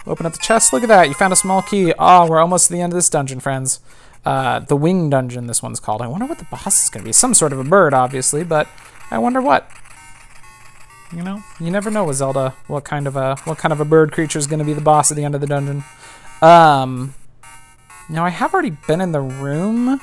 [0.08, 0.74] Open up the chest.
[0.74, 1.08] Look at that.
[1.08, 1.94] You found a small key.
[2.00, 3.80] Oh, we're almost to the end of this dungeon, friends.
[4.26, 6.02] Uh, the wing dungeon, this one's called.
[6.02, 7.14] I wonder what the boss is going to be.
[7.14, 8.68] Some sort of a bird, obviously, but
[9.12, 9.70] I wonder what.
[11.16, 13.86] You know, you never know with Zelda what kind of a what kind of a
[13.86, 15.84] bird creature is going to be the boss at the end of the dungeon.
[16.42, 17.16] Um,
[18.10, 20.00] now I have already been in the room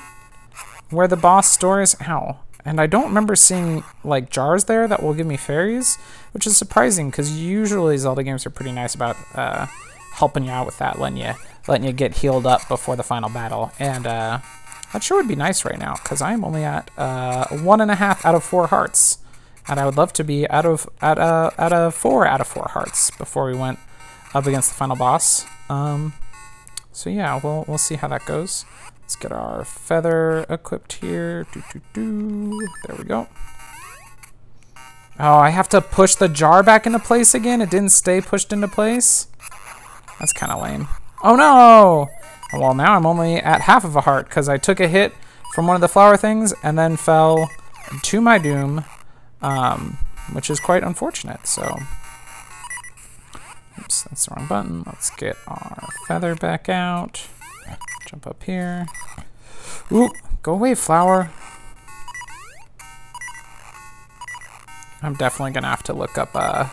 [0.91, 1.95] where the boss stores.
[2.03, 2.39] Ow.
[2.67, 5.97] And I don't remember seeing like jars there that will give me fairies,
[6.33, 9.67] which is surprising because usually Zelda games are pretty nice about uh,
[10.15, 11.35] helping you out with that, letting you
[11.69, 13.71] letting you get healed up before the final battle.
[13.79, 14.41] And uh,
[14.93, 17.95] that sure would be nice right now because I'm only at uh, one and a
[17.95, 19.19] half out of four hearts,
[19.69, 22.49] and I would love to be out of at a at a four out of
[22.49, 23.79] four hearts before we went
[24.35, 25.47] up against the final boss.
[25.69, 26.15] Um,
[26.91, 28.65] so yeah, we'll we'll see how that goes.
[29.07, 31.47] Let's get our feather equipped here.
[31.95, 33.29] There we go.
[35.21, 37.61] Oh, I have to push the jar back into place again?
[37.61, 39.29] It didn't stay pushed into place?
[40.19, 40.89] That's kind of lame.
[41.23, 42.09] Oh no!
[42.53, 45.13] Well, now I'm only at half of a heart because I took a hit
[45.55, 47.49] from one of the flower things and then fell
[48.03, 48.85] to my doom,
[49.41, 49.99] um,
[50.33, 51.47] which is quite unfortunate.
[51.47, 51.79] So,
[53.79, 54.83] oops, that's the wrong button.
[54.85, 57.29] Let's get our feather back out.
[58.07, 58.87] Jump up here.
[59.93, 60.11] Ooh,
[60.43, 61.31] go away, flower.
[65.03, 66.69] I'm definitely gonna have to look up uh,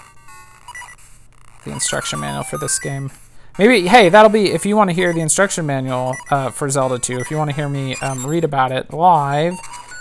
[1.65, 3.11] the instruction manual for this game.
[3.59, 6.97] Maybe, hey, that'll be, if you want to hear the instruction manual uh, for Zelda
[6.97, 9.53] 2, if you want to hear me um, read about it live,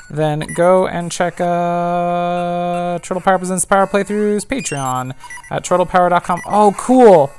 [0.08, 5.14] then go and check uh, Turtle Power Presents Power Playthroughs Patreon
[5.50, 6.40] at turtlepower.com.
[6.46, 7.30] Oh, cool.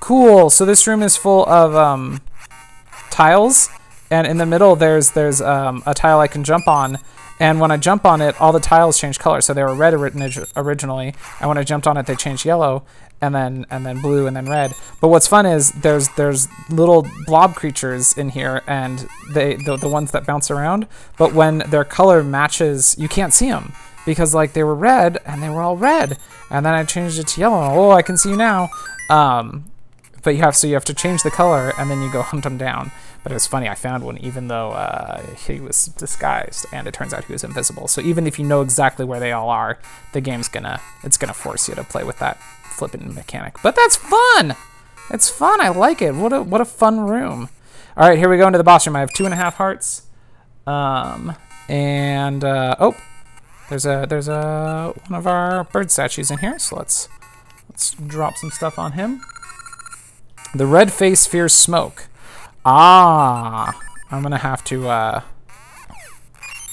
[0.00, 0.48] Cool.
[0.48, 2.22] So this room is full of um,
[3.18, 3.68] tiles,
[4.12, 6.98] and in the middle there's there's um, a tile I can jump on,
[7.40, 9.40] and when I jump on it, all the tiles change color.
[9.40, 12.84] So they were red originally, and when I jumped on it, they changed yellow
[13.20, 14.72] and then and then blue and then red.
[15.00, 19.88] But what's fun is there's there's little blob creatures in here, and they the, the
[19.88, 20.86] ones that bounce around.
[21.16, 23.72] But when their color matches, you can't see them
[24.06, 26.18] because like they were red and they were all red,
[26.50, 27.64] and then I changed it to yellow.
[27.74, 28.70] Oh, I can see you now.
[29.10, 29.64] Um,
[30.22, 32.44] but you have so you have to change the color and then you go hunt
[32.44, 32.90] them down.
[33.22, 36.94] But it was funny, I found one even though uh, he was disguised, and it
[36.94, 37.88] turns out he was invisible.
[37.88, 39.78] So even if you know exactly where they all are,
[40.12, 42.38] the game's gonna it's gonna force you to play with that
[42.70, 43.56] flipping mechanic.
[43.62, 44.54] But that's fun.
[45.10, 45.60] It's fun.
[45.60, 46.14] I like it.
[46.14, 47.48] What a what a fun room.
[47.96, 48.94] All right, here we go into the boss room.
[48.94, 50.02] I have two and a half hearts.
[50.66, 51.34] Um,
[51.68, 52.96] and uh, oh,
[53.68, 56.58] there's a there's a one of our bird statues in here.
[56.58, 57.08] So let's
[57.68, 59.22] let's drop some stuff on him.
[60.54, 62.08] The red face fears smoke.
[62.64, 63.78] Ah,
[64.10, 64.88] I'm gonna have to.
[64.88, 65.20] Uh,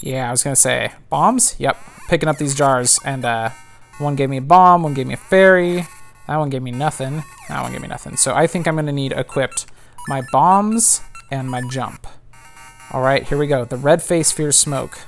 [0.01, 1.55] yeah, I was gonna say bombs.
[1.59, 3.49] Yep, picking up these jars and uh,
[3.97, 5.87] one gave me a bomb, one gave me a fairy.
[6.27, 7.23] That one gave me nothing.
[7.49, 8.17] That one gave me nothing.
[8.17, 9.67] So I think I'm to need equipped
[10.07, 12.07] my bombs and my jump.
[12.91, 13.65] All right, here we go.
[13.65, 14.99] The red face fears smoke.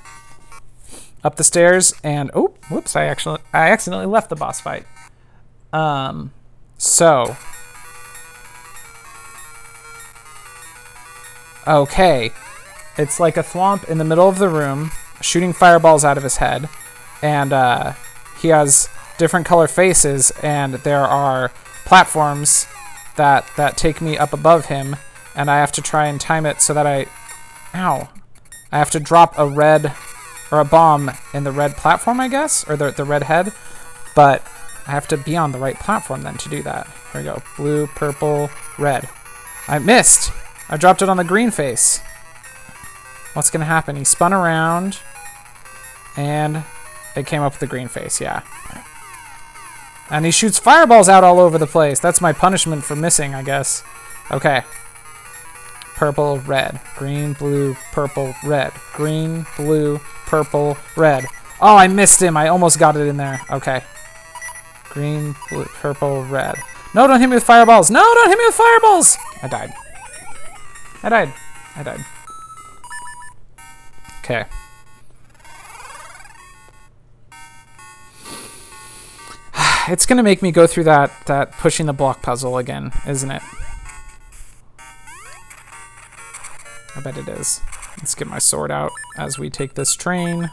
[1.24, 2.96] Up the stairs and oh, whoops!
[2.96, 4.86] I actually I accidentally left the boss fight.
[5.74, 6.32] Um,
[6.78, 7.36] so
[11.68, 12.32] okay,
[12.98, 16.38] it's like a thwomp in the middle of the room, shooting fireballs out of his
[16.38, 16.70] head,
[17.22, 17.94] and uh,
[18.40, 21.52] he has different color faces, and there are
[21.86, 22.68] platforms
[23.16, 24.96] that that take me up above him,
[25.36, 27.08] and I have to try and time it so that I,
[27.74, 28.10] ow,
[28.72, 29.94] I have to drop a red
[30.52, 33.54] or a bomb in the red platform, I guess, or the, the red head.
[34.16, 34.44] But
[34.88, 36.88] I have to be on the right platform then to do that.
[37.12, 37.42] Here we go.
[37.58, 38.50] Blue, purple,
[38.80, 39.10] red.
[39.68, 40.32] I missed.
[40.70, 42.02] I dropped it on the green face.
[43.34, 43.96] What's going to happen?
[43.96, 45.00] He spun around
[46.18, 46.64] and
[47.16, 48.42] it came up with the green face, yeah.
[50.10, 52.00] And he shoots fireballs out all over the place.
[52.00, 53.84] That's my punishment for missing, I guess.
[54.32, 54.64] Okay.
[55.96, 56.80] Purple, red.
[56.96, 58.72] Green, blue, purple, red.
[58.94, 61.26] Green, blue, purple, red.
[61.60, 62.38] Oh, I missed him.
[62.38, 63.42] I almost got it in there.
[63.50, 63.84] Okay.
[64.90, 66.56] Green, blue, purple, red.
[66.94, 67.92] No, don't hit me with fireballs.
[67.92, 69.18] No, don't hit me with fireballs.
[69.42, 69.74] I died.
[71.08, 71.34] I died.
[71.78, 72.06] I died.
[74.20, 74.46] Okay.
[79.90, 83.42] It's gonna make me go through that that pushing the block puzzle again, isn't it?
[86.94, 87.62] I bet it is.
[87.98, 90.52] Let's get my sword out as we take this train.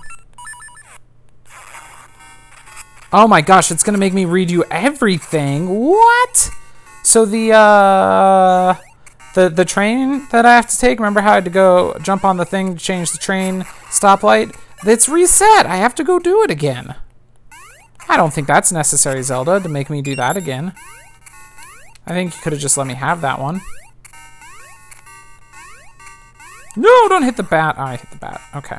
[3.12, 5.80] Oh my gosh, it's gonna make me redo everything.
[5.80, 6.50] What?
[7.02, 8.76] So the uh
[9.34, 12.24] the the train that I have to take, remember how I had to go jump
[12.24, 14.56] on the thing to change the train stoplight?
[14.86, 15.66] It's reset.
[15.66, 16.94] I have to go do it again.
[18.08, 20.74] I don't think that's necessary, Zelda, to make me do that again.
[22.06, 23.60] I think you could have just let me have that one.
[26.76, 27.76] No, don't hit the bat.
[27.78, 28.40] Oh, I hit the bat.
[28.54, 28.78] Okay.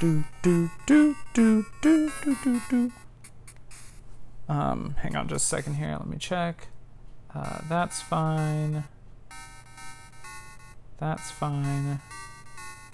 [0.00, 2.92] Do, do, do, do, do, do, do, do.
[4.48, 5.92] Um, hang on just a second here.
[5.92, 6.68] Let me check.
[7.34, 8.84] Uh, that's fine.
[10.98, 12.00] That's fine.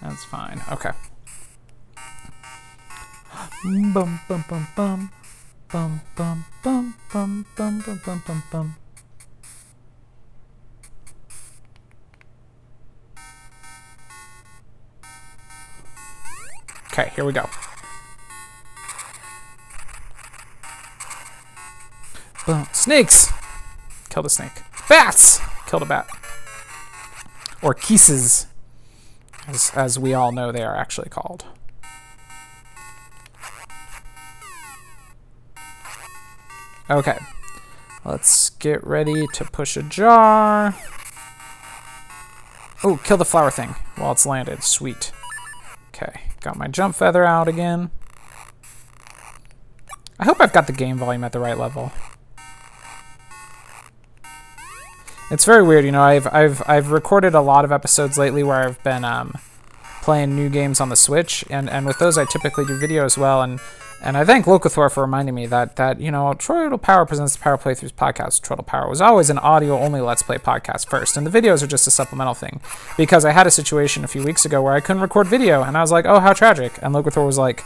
[0.01, 0.63] That's fine.
[0.71, 0.91] Okay.
[3.93, 5.11] Bum bum bum bum.
[5.71, 8.77] Bum bum bum bum bum bum bum bum bum.
[16.93, 17.49] Okay, here we go.
[22.47, 22.67] Boom.
[22.73, 23.38] Snakes!
[24.09, 24.63] Killed a snake.
[24.89, 25.41] Bats!
[25.67, 26.07] Killed a bat.
[27.63, 28.47] Or Keeses,
[29.47, 31.45] as, as we all know they are actually called.
[36.91, 37.19] Okay.
[38.05, 40.75] Let's get ready to push a jar.
[42.83, 44.63] Oh, kill the flower thing while it's landed.
[44.63, 45.13] Sweet.
[45.89, 47.91] Okay, got my jump feather out again.
[50.19, 51.93] I hope I've got the game volume at the right level.
[55.31, 56.03] It's very weird, you know.
[56.03, 59.35] I've I've I've recorded a lot of episodes lately where I've been um,
[60.01, 63.19] playing new games on the Switch, and and with those I typically do video as
[63.19, 63.43] well.
[63.43, 63.61] And
[64.03, 67.43] and I thank Locathor for reminding me that that you know Chortle Power presents the
[67.43, 68.41] Power Playthroughs podcast.
[68.41, 71.67] Chortle Power was always an audio only Let's Play podcast first, and the videos are
[71.67, 72.63] just a supplemental thing.
[72.97, 75.77] Because I had a situation a few weeks ago where I couldn't record video, and
[75.77, 76.79] I was like, oh how tragic.
[76.81, 77.61] And Locathor was like,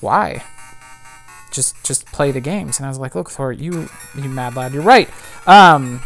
[0.00, 0.42] why?
[1.50, 2.78] Just just play the games.
[2.78, 5.10] And I was like, Locathor, you you mad lad, you're right.
[5.46, 6.00] Um,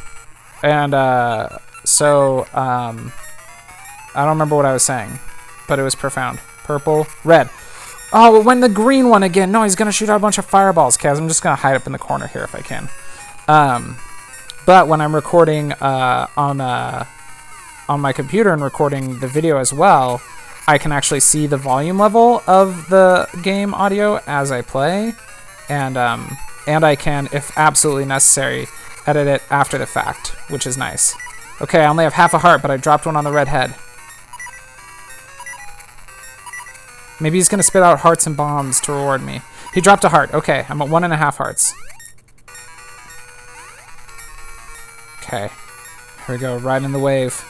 [0.63, 3.13] and uh, so um,
[4.15, 5.19] I don't remember what I was saying,
[5.69, 6.39] but it was profound.
[6.65, 7.49] Purple, red.
[8.13, 9.53] Oh, when the green one again.
[9.53, 11.19] No, he's gonna shoot out a bunch of fireballs, Kaz.
[11.19, 12.89] I'm just gonna hide up in the corner here if I can.
[13.49, 13.97] Um,
[14.65, 17.05] but when I'm recording uh, on uh,
[17.89, 20.21] on my computer and recording the video as well,
[20.67, 25.13] I can actually see the volume level of the game audio as I play,
[25.69, 28.67] and um, and I can, if absolutely necessary,
[29.07, 31.15] edit it after the fact, which is nice.
[31.61, 33.75] Okay, I only have half a heart, but I dropped one on the red head.
[37.21, 39.41] Maybe he's gonna spit out hearts and bombs to reward me.
[39.73, 40.35] He dropped a heart.
[40.35, 41.75] Okay, I'm at one and a half hearts.
[45.23, 45.51] Okay.
[46.27, 47.45] Here we go, riding the wave.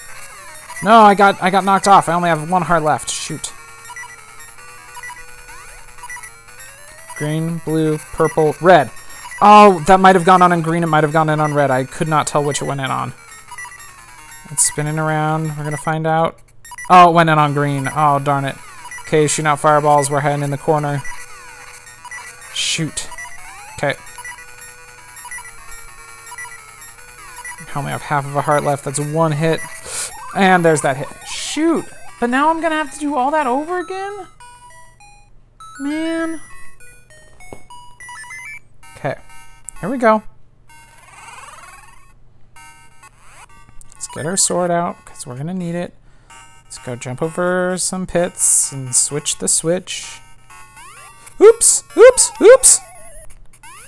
[0.82, 2.08] No, I got I got knocked off.
[2.08, 3.10] I only have one heart left.
[3.10, 3.52] Shoot.
[7.16, 8.90] Green, blue, purple, red.
[9.40, 10.82] Oh, that might have gone on in green.
[10.82, 11.70] It might have gone in on red.
[11.70, 13.12] I could not tell which it went in on.
[14.50, 15.48] It's spinning around.
[15.48, 16.38] We're going to find out.
[16.88, 17.88] Oh, it went in on green.
[17.94, 18.56] Oh, darn it.
[19.02, 20.10] Okay, shooting out fireballs.
[20.10, 21.02] We're heading in the corner.
[22.54, 23.08] Shoot.
[23.74, 23.94] Okay.
[27.58, 28.84] I only have half of a heart left.
[28.84, 29.60] That's one hit.
[30.34, 31.08] And there's that hit.
[31.28, 31.84] Shoot.
[32.20, 34.26] But now I'm going to have to do all that over again?
[35.80, 36.40] Man.
[38.96, 39.14] Okay,
[39.80, 40.22] here we go.
[43.92, 45.94] Let's get our sword out, because we're going to need it.
[46.64, 50.20] Let's go jump over some pits and switch the switch.
[51.38, 51.84] Oops!
[51.94, 52.32] Oops!
[52.40, 52.80] Oops!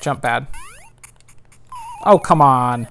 [0.02, 0.46] Jump bad.
[2.04, 2.88] Oh, come on.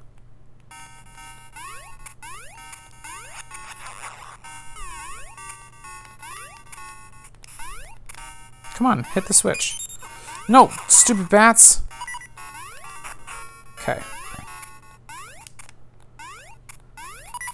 [8.74, 9.78] Come on, hit the switch.
[10.50, 11.84] No, stupid bats.
[13.88, 14.02] Okay.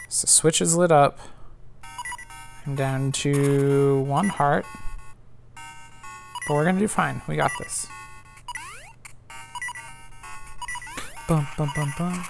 [0.09, 1.19] So switch is lit up.
[2.65, 4.65] I'm down to one heart.
[6.47, 7.21] But we're gonna do fine.
[7.27, 7.85] We got this.
[11.27, 12.25] Bum bum bum bum.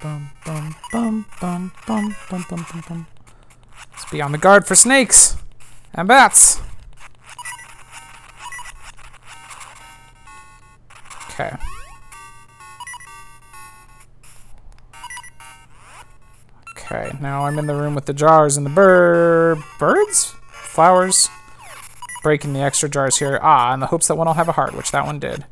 [0.00, 3.06] Bum bum bum bum bum bum bum bum bum.
[3.92, 5.36] Let's be on the guard for snakes
[5.94, 6.60] and bats.
[11.30, 11.56] Okay.
[16.92, 19.62] Okay, now I'm in the room with the jars and the bird...
[19.78, 20.34] birds?
[20.50, 21.28] Flowers?
[22.24, 23.38] Breaking the extra jars here.
[23.40, 25.46] Ah, in the hopes that one will have a heart, which that one did.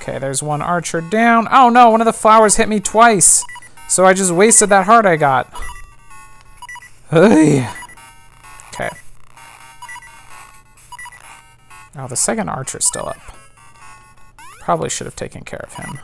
[0.00, 1.46] Okay, there's one archer down.
[1.50, 3.44] Oh no, one of the flowers hit me twice.
[3.90, 5.52] So I just wasted that heart I got.
[7.10, 7.68] Hey.
[8.68, 8.88] Okay.
[11.96, 13.36] Oh, the second archer's still up.
[14.60, 15.98] Probably should have taken care of him.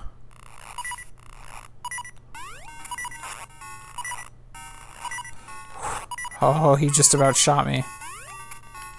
[6.40, 7.84] Oh, he just about shot me.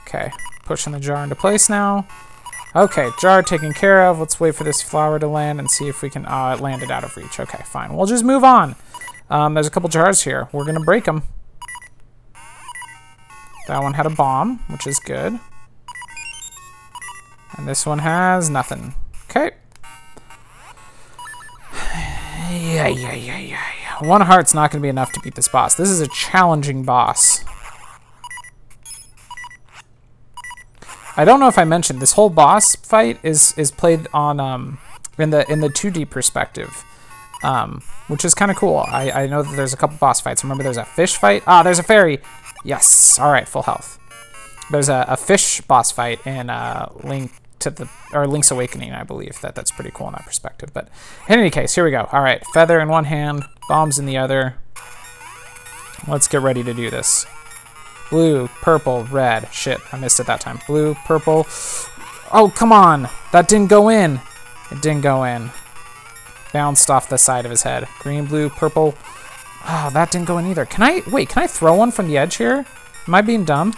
[0.07, 0.31] Okay,
[0.65, 2.07] pushing the jar into place now.
[2.75, 4.19] Okay, jar taken care of.
[4.19, 6.91] Let's wait for this flower to land and see if we can uh, land it
[6.91, 7.39] out of reach.
[7.39, 7.95] Okay, fine.
[7.95, 8.75] We'll just move on.
[9.29, 10.47] Um, there's a couple jars here.
[10.51, 11.23] We're going to break them.
[13.67, 15.39] That one had a bomb, which is good.
[17.57, 18.95] And this one has nothing.
[19.29, 19.51] Okay.
[22.49, 23.76] Yeah, yeah, yeah, yeah.
[24.01, 25.75] One heart's not going to be enough to beat this boss.
[25.75, 27.43] This is a challenging boss.
[31.15, 34.77] I don't know if I mentioned this whole boss fight is is played on um
[35.17, 36.83] in the in the 2D perspective,
[37.43, 38.77] um, which is kind of cool.
[38.77, 40.43] I I know that there's a couple boss fights.
[40.43, 41.41] Remember, there's a fish fight.
[41.47, 42.19] Ah, there's a fairy.
[42.63, 43.17] Yes.
[43.17, 43.99] All right, full health.
[44.69, 49.03] There's a, a fish boss fight in uh, Link to the or Link's Awakening, I
[49.03, 49.39] believe.
[49.41, 50.71] That that's pretty cool in that perspective.
[50.73, 50.89] But
[51.27, 52.07] in any case, here we go.
[52.11, 54.55] All right, feather in one hand, bombs in the other.
[56.07, 57.25] Let's get ready to do this.
[58.09, 59.49] Blue, purple, red.
[59.51, 60.59] Shit, I missed it that time.
[60.67, 61.45] Blue, purple.
[62.31, 63.09] Oh, come on.
[63.31, 64.21] That didn't go in.
[64.71, 65.51] It didn't go in.
[66.53, 67.87] Bounced off the side of his head.
[67.99, 68.95] Green, blue, purple.
[69.67, 70.65] Oh, that didn't go in either.
[70.65, 72.65] Can I, wait, can I throw one from the edge here?
[73.07, 73.73] Am I being dumb?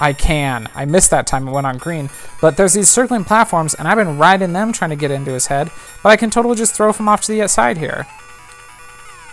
[0.00, 0.68] I can.
[0.74, 2.08] I missed that time it went on green.
[2.40, 5.46] But there's these circling platforms, and I've been riding them trying to get into his
[5.48, 5.70] head.
[6.02, 8.06] But I can totally just throw from off to the uh, side here.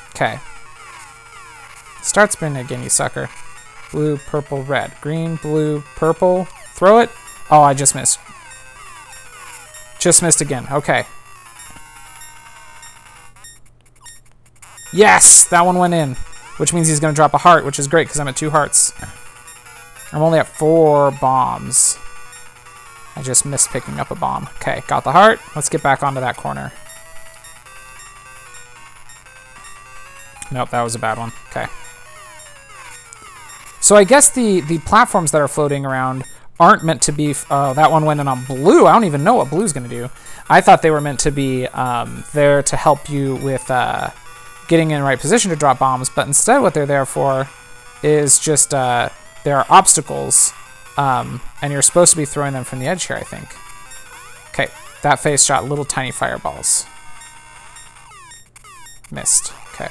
[0.09, 0.39] Okay.
[2.01, 3.30] Start spinning again, you sucker.
[3.91, 4.93] Blue, purple, red.
[4.99, 6.45] Green, blue, purple.
[6.74, 7.09] Throw it.
[7.49, 8.20] Oh, I just missed.
[9.99, 10.68] Just missed again.
[10.72, 11.05] Okay.
[14.93, 15.45] Yes!
[15.45, 16.15] That one went in.
[16.57, 18.49] Which means he's going to drop a heart, which is great because I'm at two
[18.49, 18.91] hearts.
[20.12, 21.97] I'm only at four bombs.
[23.16, 24.47] I just missed picking up a bomb.
[24.58, 25.39] Okay, got the heart.
[25.55, 26.72] Let's get back onto that corner.
[30.51, 31.32] Nope, that was a bad one.
[31.49, 31.66] Okay.
[33.82, 36.24] So I guess the, the platforms that are floating around
[36.60, 37.36] aren't meant to be...
[37.49, 38.86] Uh, that one went in on blue.
[38.86, 40.10] I don't even know what blue's going to do.
[40.49, 44.10] I thought they were meant to be um, there to help you with uh,
[44.68, 47.49] getting in the right position to drop bombs, but instead what they're there for
[48.03, 48.74] is just...
[48.74, 49.10] Uh,
[49.48, 50.52] there are obstacles,
[50.98, 53.48] um, and you're supposed to be throwing them from the edge here, I think.
[54.50, 54.68] Okay,
[55.04, 56.86] that face shot little tiny fireballs.
[59.10, 59.54] Missed.
[59.74, 59.89] Okay.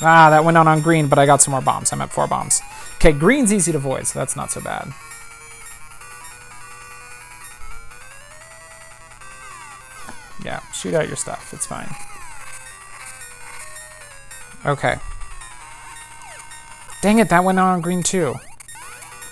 [0.00, 1.92] Ah, that went out on green, but I got some more bombs.
[1.92, 2.60] I'm at four bombs.
[2.98, 4.92] Okay, green's easy to avoid, so that's not so bad.
[10.44, 11.52] Yeah, shoot out your stuff.
[11.52, 11.92] It's fine.
[14.64, 15.00] Okay.
[17.02, 18.36] Dang it, that went on green too.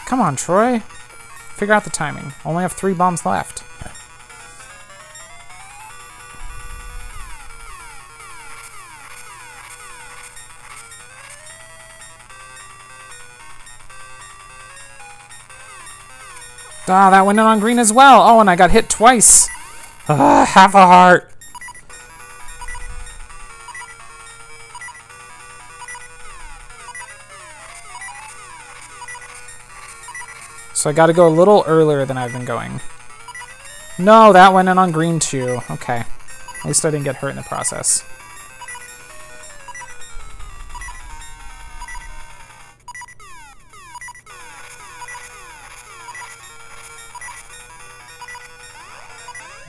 [0.04, 0.80] Come on, Troy.
[0.80, 2.32] Figure out the timing.
[2.44, 3.62] Only have three bombs left.
[16.92, 18.20] Ah, that went in on green as well.
[18.20, 19.48] Oh, and I got hit twice.
[20.08, 21.29] Ah, half a heart.
[30.80, 32.80] So I gotta go a little earlier than I've been going.
[33.98, 35.60] No, that went in on green too.
[35.70, 35.98] Okay.
[35.98, 38.02] At least I didn't get hurt in the process.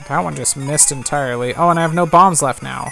[0.08, 1.54] That one just missed entirely.
[1.54, 2.88] Oh, and I have no bombs left now.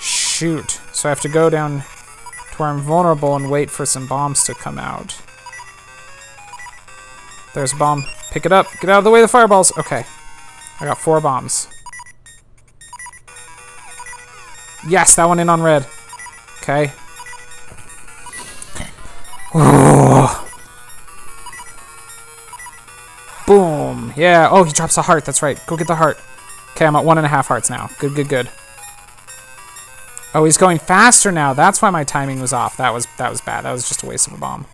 [0.00, 0.80] Shoot.
[0.92, 4.42] So I have to go down to where I'm vulnerable and wait for some bombs
[4.42, 5.20] to come out.
[7.54, 8.04] There's a bomb.
[8.30, 8.66] Pick it up.
[8.80, 9.76] Get out of the way of the fireballs.
[9.78, 10.04] Okay.
[10.80, 11.68] I got four bombs.
[14.88, 15.86] Yes, that one in on red.
[16.62, 16.92] Okay.
[23.46, 24.12] Boom.
[24.16, 24.48] Yeah.
[24.50, 25.24] Oh, he drops a heart.
[25.24, 25.60] That's right.
[25.66, 26.18] Go get the heart.
[26.72, 27.88] Okay, I'm at one and a half hearts now.
[27.98, 28.48] Good, good, good.
[30.34, 31.54] Oh, he's going faster now.
[31.54, 32.76] That's why my timing was off.
[32.76, 33.64] That was that was bad.
[33.64, 34.66] That was just a waste of a bomb.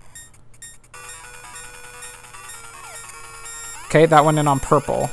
[3.95, 5.09] Okay, that went in on purple.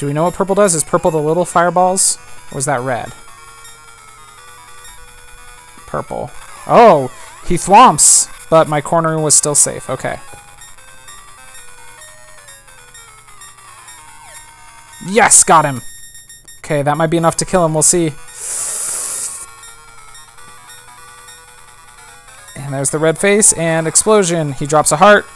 [0.00, 0.74] Do we know what purple does?
[0.74, 2.18] Is purple the little fireballs?
[2.50, 3.12] Or was that red?
[5.86, 6.28] Purple.
[6.66, 7.08] Oh,
[7.46, 9.88] he thwomps, but my corner was still safe.
[9.88, 10.18] Okay.
[15.06, 15.80] Yes, got him.
[16.58, 17.74] Okay, that might be enough to kill him.
[17.74, 18.06] We'll see.
[22.56, 24.54] And there's the red face and explosion.
[24.54, 25.26] He drops a heart.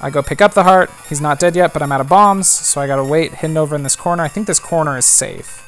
[0.00, 0.90] I go pick up the heart.
[1.08, 3.74] He's not dead yet, but I'm out of bombs, so I gotta wait hidden over
[3.74, 4.22] in this corner.
[4.22, 5.64] I think this corner is safe.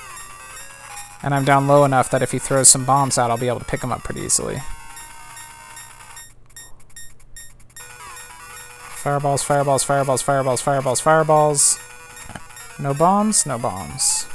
[1.22, 3.58] And I'm down low enough that if he throws some bombs out, I'll be able
[3.58, 4.58] to pick him up pretty easily.
[8.96, 11.78] Fireballs, fireballs, fireballs, fireballs, fireballs, fireballs.
[12.78, 14.26] No bombs, no bombs.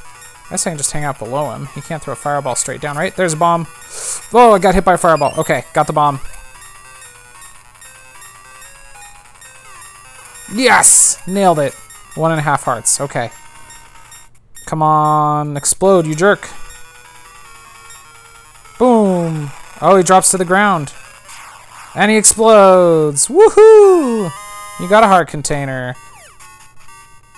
[0.47, 1.67] I guess I can just hang out below him.
[1.73, 3.15] He can't throw a fireball straight down, right?
[3.15, 3.67] There's a bomb.
[4.33, 5.33] Oh, I got hit by a fireball.
[5.39, 6.19] Okay, got the bomb.
[10.55, 11.21] Yes!
[11.27, 11.73] Nailed it.
[12.15, 13.01] One and a half hearts.
[13.01, 13.29] Okay.
[14.65, 16.49] Come on, explode, you jerk.
[18.79, 19.51] Boom.
[19.81, 20.93] Oh, he drops to the ground.
[21.93, 23.27] And he explodes.
[23.27, 24.31] Woohoo!
[24.79, 25.95] You got a heart container.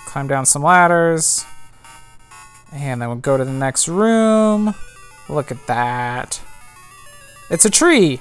[0.06, 1.44] Climb down some ladders.
[2.72, 4.74] And then we'll go to the next room.
[5.28, 6.40] Look at that.
[7.50, 8.20] It's a tree.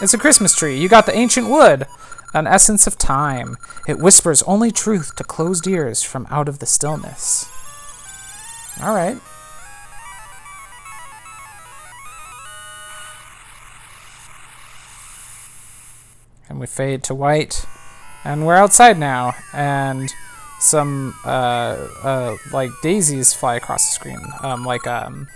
[0.00, 0.78] It's a Christmas tree.
[0.78, 1.86] You got the ancient wood.
[2.34, 3.58] An essence of time.
[3.86, 7.50] It whispers only truth to closed ears from out of the stillness.
[8.82, 9.18] All right.
[16.48, 17.66] And we fade to white.
[18.24, 19.34] And we're outside now.
[19.52, 20.12] And
[20.58, 24.20] some, uh, uh, like daisies fly across the screen.
[24.42, 25.28] Um, like, um,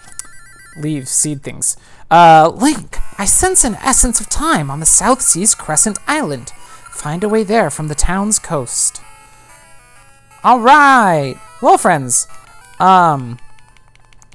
[0.79, 1.77] leaves, seed things.
[2.11, 6.53] Uh, Link, I sense an essence of time on the South Seas Crescent Island.
[6.97, 9.03] Find a way there from the town's coast.
[10.43, 11.37] All right.
[11.61, 12.27] Well, friends,
[12.81, 13.39] um,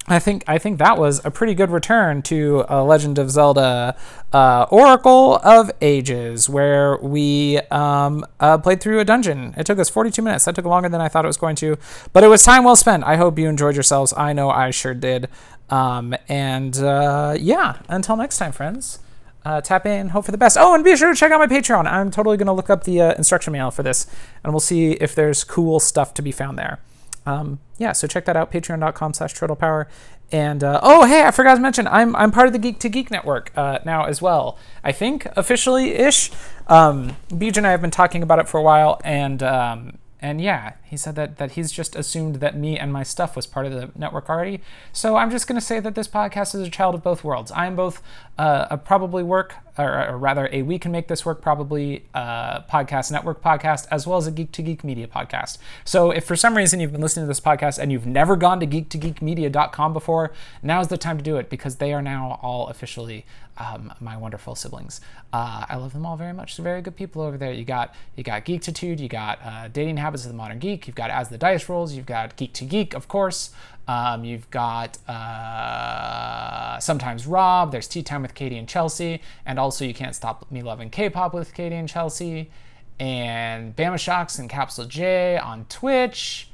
[0.07, 3.97] I think I think that was a pretty good return to a Legend of Zelda
[4.31, 9.55] uh, Oracle of Ages, where we um, uh, played through a dungeon.
[9.57, 10.45] It took us 42 minutes.
[10.45, 11.77] That took longer than I thought it was going to,
[12.13, 13.03] but it was time well spent.
[13.03, 14.13] I hope you enjoyed yourselves.
[14.15, 15.29] I know I sure did.
[15.69, 18.99] Um, and uh, yeah, until next time, friends.
[19.43, 20.55] Uh, tap in, hope for the best.
[20.59, 21.91] Oh, and be sure to check out my Patreon.
[21.91, 24.05] I'm totally going to look up the uh, instruction manual for this,
[24.43, 26.79] and we'll see if there's cool stuff to be found there.
[27.25, 29.87] Um, yeah, so check that out, patreon.com slash chortlepower.
[30.31, 32.89] And, uh, oh, hey, I forgot to mention, I'm, I'm part of the Geek to
[32.89, 34.57] Geek Network uh, now as well.
[34.83, 36.31] I think officially-ish.
[36.67, 40.39] Um, Beej and I have been talking about it for a while, and um, and
[40.39, 43.65] yeah, he said that that he's just assumed that me and my stuff was part
[43.65, 44.61] of the network already.
[44.93, 47.51] So I'm just going to say that this podcast is a child of both worlds.
[47.51, 48.03] I am both
[48.37, 52.61] uh, a probably work, or, or, rather, a we can make this work probably uh,
[52.61, 55.57] podcast network podcast, as well as a geek to geek media podcast.
[55.85, 58.59] So if for some reason you've been listening to this podcast and you've never gone
[58.59, 62.39] to geek to geekmedia.com before, now's the time to do it because they are now
[62.43, 63.25] all officially
[63.57, 65.01] um, my wonderful siblings.
[65.33, 66.57] Uh, I love them all very much.
[66.57, 67.51] They're very good people over there.
[67.51, 70.95] You got you got Geekitude, you got uh, Dating Habits of the Modern Geek, you've
[70.95, 73.51] got As the Dice Rolls, you've got Geek to Geek, of course.
[73.87, 77.71] Um, you've got uh, sometimes Rob.
[77.71, 81.33] There's Tea Time with Katie and Chelsea, and also you can't stop me loving K-pop
[81.33, 82.51] with Katie and Chelsea,
[82.99, 86.49] and Bama Shocks and Capsule J on Twitch,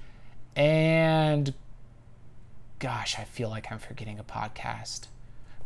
[0.55, 1.53] and
[2.79, 5.07] gosh, I feel like I'm forgetting a podcast.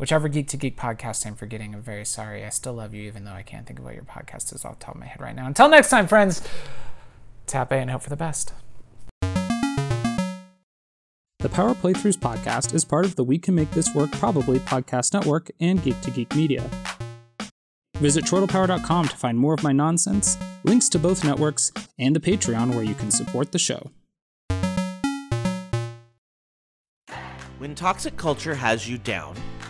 [0.02, 2.44] Whichever Geek to Geek podcast I'm forgetting, I'm very sorry.
[2.44, 4.80] I still love you, even though I can't think of what your podcast is off
[4.80, 5.46] the top of my head right now.
[5.46, 6.42] Until next time, friends,
[7.46, 8.52] tap A and hope for the best.
[11.38, 15.14] The Power Playthroughs podcast is part of the We Can Make This Work Probably podcast
[15.14, 16.68] network and Geek to Geek Media.
[17.98, 22.74] Visit chortlepower.com to find more of my nonsense, links to both networks, and the Patreon
[22.74, 23.92] where you can support the show.
[27.60, 29.36] When toxic culture has you down,